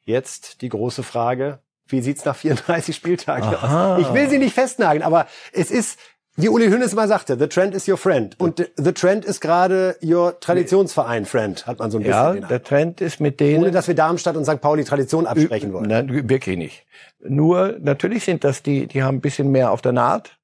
[0.00, 3.96] jetzt die große Frage, wie sieht's nach 34 Spieltagen Aha.
[3.96, 4.00] aus?
[4.00, 5.98] Ich will sie nicht festnageln, aber es ist,
[6.36, 8.40] wie Uli Hünnes mal sagte, the trend is your friend.
[8.40, 12.40] Und the trend ist gerade your Traditionsverein friend, hat man so ein bisschen.
[12.40, 13.64] Ja, der Trend ist mit denen.
[13.64, 14.62] Ohne dass wir Darmstadt und St.
[14.62, 15.90] Pauli Tradition absprechen wollen.
[15.90, 16.86] Nein, wirklich nicht.
[17.20, 20.38] Nur, natürlich sind das die, die haben ein bisschen mehr auf der Naht.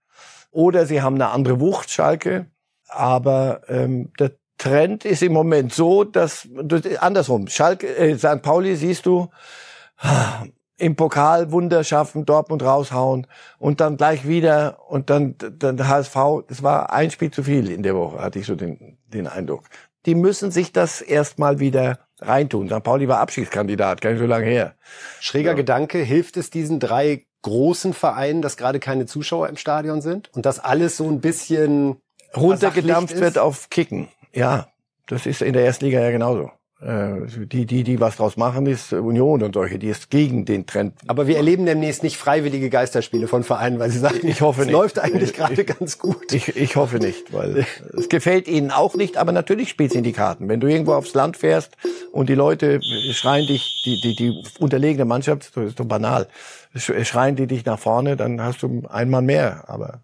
[0.50, 2.50] Oder sie haben eine andere Wucht, Schalke.
[2.88, 6.48] Aber ähm, der Trend ist im Moment so, dass,
[7.00, 8.42] andersrum, Schalke, äh, St.
[8.42, 9.28] Pauli siehst du,
[10.76, 13.26] im Pokal Wunder schaffen, Dortmund raushauen
[13.58, 16.16] und dann gleich wieder und dann dann HSV,
[16.48, 19.64] das war ein Spiel zu viel in der Woche, hatte ich so den, den Eindruck.
[20.06, 22.68] Die müssen sich das erstmal wieder reintun.
[22.68, 22.82] St.
[22.82, 24.74] Pauli war Abschiedskandidat, gar nicht so lange her.
[25.20, 25.56] Schräger ja.
[25.56, 30.44] Gedanke, hilft es diesen drei großen Vereinen, dass gerade keine Zuschauer im Stadion sind und
[30.44, 31.96] dass alles so ein bisschen
[32.36, 34.08] runtergedampft wird auf Kicken.
[34.32, 34.68] Ja,
[35.06, 36.50] das ist in der ersten Liga ja genauso.
[36.84, 40.66] Äh, die, die, die was draus machen, ist Union und solche, die ist gegen den
[40.66, 40.92] Trend.
[41.06, 44.66] Aber wir erleben demnächst nicht freiwillige Geisterspiele von Vereinen, weil sie sagen, ich hoffe es
[44.66, 44.74] nicht.
[44.74, 46.32] läuft eigentlich gerade ganz gut.
[46.32, 47.64] Ich, ich hoffe nicht, weil
[47.96, 50.48] es gefällt ihnen auch nicht, aber natürlich spielt es in die Karten.
[50.48, 51.76] Wenn du irgendwo aufs Land fährst
[52.12, 52.80] und die Leute
[53.12, 56.28] schreien dich, die, die, die unterlegene Mannschaft, das ist so banal,
[56.76, 60.02] schreien die dich nach vorne, dann hast du einmal mehr, aber.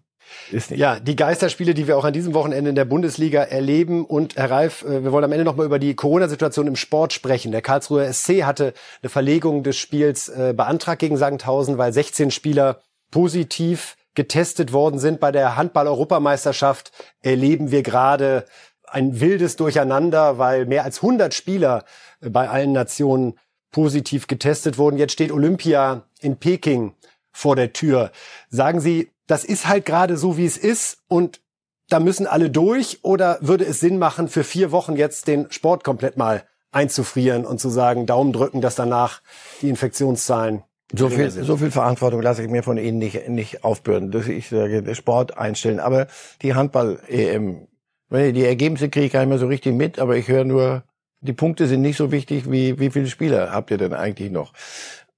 [0.69, 4.05] Ja, die Geisterspiele, die wir auch an diesem Wochenende in der Bundesliga erleben.
[4.05, 7.13] Und Herr Reif, äh, wir wollen am Ende noch mal über die Corona-Situation im Sport
[7.13, 7.51] sprechen.
[7.51, 12.81] Der Karlsruher SC hatte eine Verlegung des Spiels äh, beantragt gegen Sangenthausen, weil 16 Spieler
[13.11, 15.19] positiv getestet worden sind.
[15.19, 18.45] Bei der Handball-Europameisterschaft erleben wir gerade
[18.85, 21.85] ein wildes Durcheinander, weil mehr als 100 Spieler
[22.21, 23.37] äh, bei allen Nationen
[23.71, 24.97] positiv getestet wurden.
[24.97, 26.93] Jetzt steht Olympia in Peking
[27.31, 28.11] vor der Tür.
[28.49, 31.39] Sagen Sie, das ist halt gerade so, wie es ist und
[31.87, 35.85] da müssen alle durch oder würde es Sinn machen, für vier Wochen jetzt den Sport
[35.85, 39.21] komplett mal einzufrieren und zu sagen, Daumen drücken, dass danach
[39.61, 40.63] die Infektionszahlen
[40.93, 44.49] so viel, so viel Verantwortung lasse ich mir von Ihnen nicht, nicht aufbürden, dass ich
[44.49, 45.79] sage, den Sport einstellen.
[45.79, 46.07] Aber
[46.41, 47.67] die Handball-EM,
[48.09, 50.83] die Ergebnisse kriege ich gar nicht mehr so richtig mit, aber ich höre nur,
[51.21, 54.53] die Punkte sind nicht so wichtig, wie wie viele Spieler habt ihr denn eigentlich noch?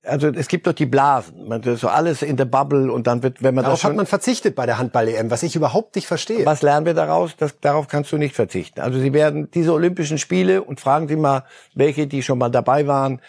[0.05, 3.41] Also es gibt doch die Blasen, man, so alles in der Bubble und dann wird,
[3.41, 6.07] wenn man darauf das schon, hat man verzichtet bei der Handball-EM, was ich überhaupt nicht
[6.07, 6.45] verstehe.
[6.45, 7.35] Was lernen wir daraus?
[7.37, 8.81] Das, darauf kannst du nicht verzichten.
[8.81, 11.43] Also sie werden diese Olympischen Spiele und fragen Sie mal,
[11.73, 13.21] welche, die schon mal dabei waren,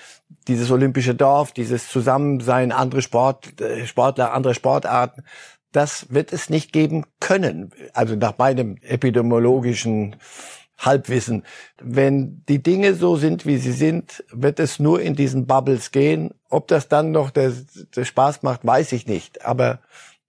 [0.49, 5.23] dieses olympische Dorf, dieses Zusammensein, andere Sport, äh, Sportler, andere Sportarten,
[5.71, 7.71] das wird es nicht geben können.
[7.93, 10.17] Also nach meinem epidemiologischen
[10.85, 11.45] Halbwissen.
[11.81, 16.33] Wenn die Dinge so sind, wie sie sind, wird es nur in diesen Bubbles gehen.
[16.51, 17.53] Ob das dann noch der,
[17.97, 19.45] der Spaß macht, weiß ich nicht.
[19.45, 19.81] Aber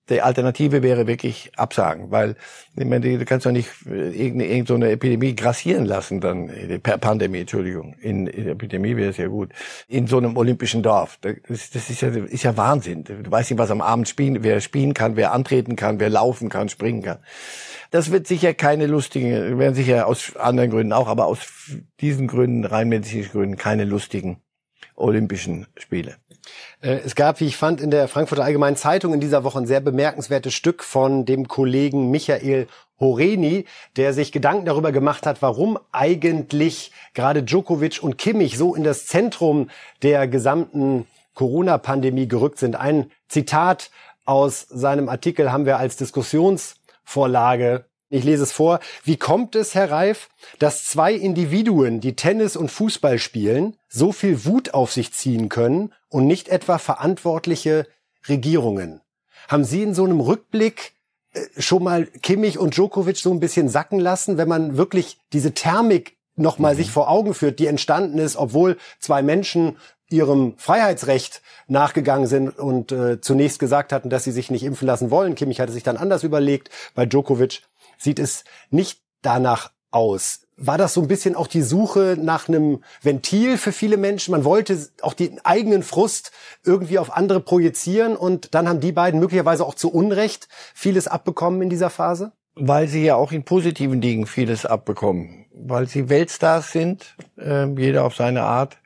[0.10, 2.36] die Alternative wäre wirklich absagen, weil
[2.78, 6.52] ich meine, du kannst doch nicht irgendeine, irgendeine so eine Epidemie grassieren lassen, dann
[6.84, 9.50] Pandemie, Entschuldigung, in, in Epidemie wäre es ja gut,
[9.88, 11.18] in so einem olympischen Dorf.
[11.22, 13.04] Das, das ist ja ist ja Wahnsinn.
[13.04, 16.50] Du weißt nicht, was am Abend spielen, wer spielen kann, wer antreten kann, wer laufen
[16.50, 17.18] kann, springen kann.
[17.92, 21.40] Das wird sicher keine lustigen, werden sicher aus anderen Gründen auch, aber aus
[22.02, 24.42] diesen Gründen, rein medizinischen Gründen, keine lustigen
[24.96, 26.16] Olympischen Spiele.
[26.82, 29.68] Äh, es gab, wie ich fand, in der Frankfurter Allgemeinen Zeitung in dieser Woche ein
[29.68, 32.68] sehr bemerkenswertes Stück von dem Kollegen Michael
[33.00, 33.66] Horeni,
[33.98, 39.06] der sich Gedanken darüber gemacht hat, warum eigentlich gerade Djokovic und Kimmich so in das
[39.06, 39.70] Zentrum
[40.02, 42.78] der gesamten Corona-Pandemie gerückt sind.
[42.78, 43.92] Ein Zitat
[44.24, 47.86] aus seinem Artikel haben wir als Diskussions Vorlage.
[48.10, 48.80] Ich lese es vor.
[49.04, 50.30] Wie kommt es, Herr Reif,
[50.60, 55.94] dass zwei Individuen, die Tennis und Fußball spielen, so viel Wut auf sich ziehen können
[56.10, 57.88] und nicht etwa verantwortliche
[58.28, 59.02] Regierungen?
[59.48, 60.94] Haben Sie in so einem Rückblick
[61.34, 65.54] äh, schon mal Kimmich und Djokovic so ein bisschen sacken lassen, wenn man wirklich diese
[65.54, 66.78] Thermik nochmal mhm.
[66.78, 69.78] sich vor Augen führt, die entstanden ist, obwohl zwei Menschen
[70.10, 75.12] ihrem Freiheitsrecht nachgegangen sind und äh, zunächst gesagt hatten, dass sie sich nicht impfen lassen
[75.12, 75.36] wollen.
[75.36, 76.70] Kimmich hatte sich dann anders überlegt.
[76.94, 77.64] Bei Djokovic
[77.98, 80.42] sieht es nicht danach aus.
[80.58, 84.32] War das so ein bisschen auch die Suche nach einem Ventil für viele Menschen?
[84.32, 86.32] Man wollte auch den eigenen Frust
[86.64, 91.62] irgendwie auf andere projizieren und dann haben die beiden möglicherweise auch zu Unrecht vieles abbekommen
[91.62, 92.32] in dieser Phase?
[92.56, 95.46] Weil sie ja auch in positiven Dingen vieles abbekommen.
[95.54, 98.78] Weil sie Weltstars sind, äh, jeder auf seine Art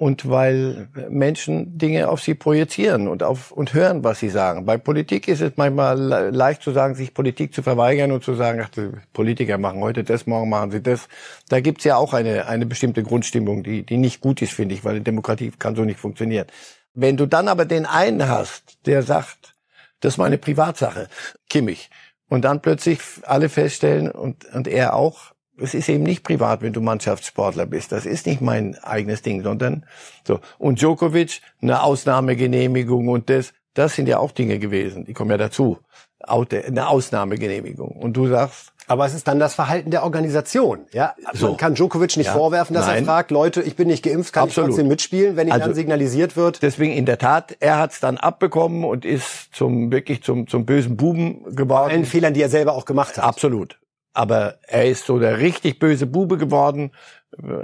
[0.00, 4.64] und weil Menschen Dinge auf sie projizieren und auf und hören, was sie sagen.
[4.64, 8.64] Bei Politik ist es manchmal leicht zu sagen, sich Politik zu verweigern und zu sagen,
[8.64, 8.70] ach,
[9.12, 11.06] Politiker machen heute das, morgen machen sie das.
[11.50, 14.86] Da gibt's ja auch eine eine bestimmte Grundstimmung, die die nicht gut ist, finde ich,
[14.86, 16.46] weil Demokratie kann so nicht funktionieren.
[16.94, 19.54] Wenn du dann aber den einen hast, der sagt,
[20.00, 21.08] das ist meine Privatsache,
[21.50, 21.90] Kimmich,
[22.26, 26.72] und dann plötzlich alle feststellen und und er auch, es ist eben nicht privat, wenn
[26.72, 27.92] du Mannschaftssportler bist.
[27.92, 29.84] Das ist nicht mein eigenes Ding, sondern
[30.26, 30.40] so.
[30.58, 35.04] Und Djokovic, eine Ausnahmegenehmigung und das, das sind ja auch Dinge gewesen.
[35.04, 35.78] Die kommen ja dazu.
[36.22, 37.90] Eine Ausnahmegenehmigung.
[37.92, 40.80] Und du sagst, aber es ist dann das Verhalten der Organisation.
[40.92, 41.48] Ja, so.
[41.48, 42.32] man kann Djokovic nicht ja.
[42.32, 42.98] vorwerfen, dass Nein.
[42.98, 44.70] er fragt, Leute, ich bin nicht geimpft, kann Absolut.
[44.70, 46.60] ich trotzdem mitspielen, wenn ihm also, dann signalisiert wird.
[46.60, 50.66] Deswegen in der Tat, er hat es dann abbekommen und ist zum wirklich zum zum
[50.66, 51.90] bösen Buben geworden.
[51.90, 53.24] Allen Fehlern, die er selber auch gemacht hat.
[53.24, 53.78] Absolut
[54.12, 56.92] aber er ist so der richtig böse Bube geworden.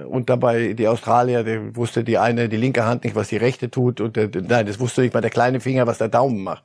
[0.08, 3.70] Und dabei die Australier, der wusste die eine, die linke Hand nicht, was die rechte
[3.70, 4.00] tut.
[4.00, 6.64] Und der, nein, das wusste nicht mal der kleine Finger, was der Daumen macht.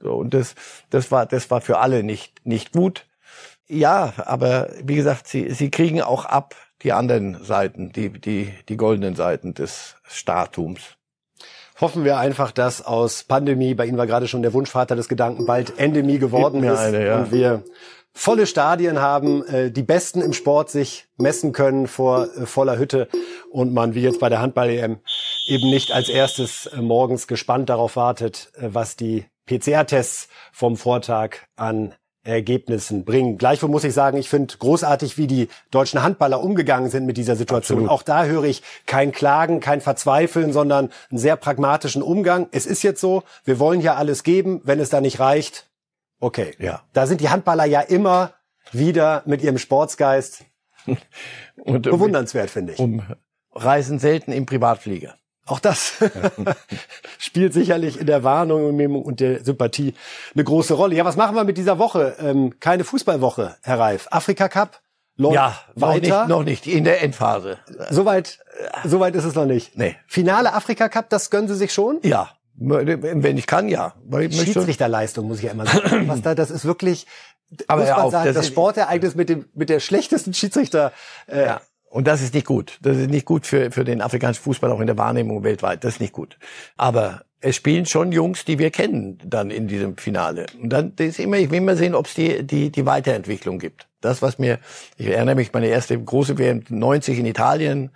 [0.00, 0.54] So, und das,
[0.90, 3.06] das war, das war für alle nicht, nicht gut.
[3.68, 8.76] Ja, aber wie gesagt, sie, sie kriegen auch ab die anderen Seiten, die, die, die
[8.76, 10.96] goldenen Seiten des Statums.
[11.80, 15.46] Hoffen wir einfach, dass aus Pandemie, bei Ihnen war gerade schon der Wunschvater des Gedanken,
[15.46, 17.18] bald Endemie geworden ist eine, ja.
[17.18, 17.64] und wir
[18.12, 23.08] volle Stadien haben, äh, die Besten im Sport sich messen können vor äh, voller Hütte
[23.50, 24.98] und man, wie jetzt bei der Handball-EM,
[25.48, 31.38] eben nicht als erstes äh, morgens gespannt darauf wartet, äh, was die PCR-Tests vom Vortag
[31.56, 31.94] an
[32.24, 33.36] Ergebnissen bringen.
[33.36, 37.34] Gleichwohl muss ich sagen, ich finde großartig, wie die deutschen Handballer umgegangen sind mit dieser
[37.34, 37.80] Situation.
[37.80, 37.90] Absolut.
[37.90, 42.46] Auch da höre ich kein Klagen, kein Verzweifeln, sondern einen sehr pragmatischen Umgang.
[42.52, 44.60] Es ist jetzt so, wir wollen ja alles geben.
[44.62, 45.66] Wenn es da nicht reicht,
[46.22, 46.54] Okay.
[46.60, 46.82] Ja.
[46.92, 48.32] Da sind die Handballer ja immer
[48.70, 50.44] wieder mit ihrem Sportsgeist
[51.56, 52.78] und, bewundernswert, finde ich.
[52.78, 53.02] Um,
[53.50, 55.16] reisen selten im Privatflieger.
[55.46, 55.94] Auch das
[57.18, 59.94] spielt sicherlich in der Warnung und der Sympathie
[60.34, 60.94] eine große Rolle.
[60.94, 62.14] Ja, was machen wir mit dieser Woche?
[62.20, 64.06] Ähm, keine Fußballwoche, Herr Reif.
[64.12, 64.80] Afrika Cup
[65.16, 66.28] läuft ja, weiter.
[66.28, 67.58] Noch nicht, noch nicht, in der Endphase.
[67.90, 68.38] Soweit,
[68.84, 69.76] soweit ist es noch nicht.
[69.76, 69.96] Nee.
[70.06, 71.98] Finale Afrika Cup, das gönnen Sie sich schon?
[72.04, 73.94] Ja, wenn ich kann, ja.
[74.04, 76.08] Weil ich Schiedsrichterleistung, muss ich ja immer sagen.
[76.08, 77.06] Was da, das ist wirklich,
[77.66, 80.92] aber muss man auf, sagen, das, das Sportereignis mit dem, mit der schlechtesten Schiedsrichter.
[81.26, 81.60] Äh, ja.
[81.88, 82.78] Und das ist nicht gut.
[82.80, 85.84] Das ist nicht gut für, für den afrikanischen Fußball, auch in der Wahrnehmung weltweit.
[85.84, 86.38] Das ist nicht gut.
[86.78, 90.46] Aber es spielen schon Jungs, die wir kennen, dann in diesem Finale.
[90.60, 93.88] Und dann ist immer, ich will immer sehen, ob es die, die, die Weiterentwicklung gibt.
[94.00, 94.58] Das, was mir,
[94.96, 97.90] ich erinnere mich, meine erste große WM 90 in Italien,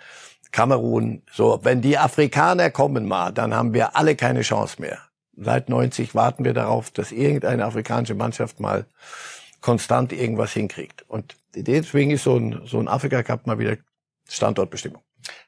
[0.57, 1.21] Kamerun.
[1.31, 5.01] So, wenn die Afrikaner kommen mal, dann haben wir alle keine Chance mehr.
[5.37, 8.87] Seit 90 warten wir darauf, dass irgendeine afrikanische Mannschaft mal
[9.61, 11.05] konstant irgendwas hinkriegt.
[11.09, 13.77] Und deswegen ist so ein, so ein Afrika Cup mal wieder
[14.31, 15.03] Standortbestimmung.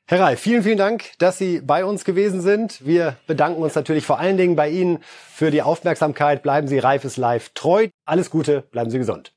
[0.06, 2.84] Herr Reif, vielen, vielen Dank, dass Sie bei uns gewesen sind.
[2.84, 4.98] Wir bedanken uns natürlich vor allen Dingen bei Ihnen
[5.32, 6.42] für die Aufmerksamkeit.
[6.42, 7.88] Bleiben Sie Reifes Live treu.
[8.04, 9.32] Alles Gute, bleiben Sie gesund.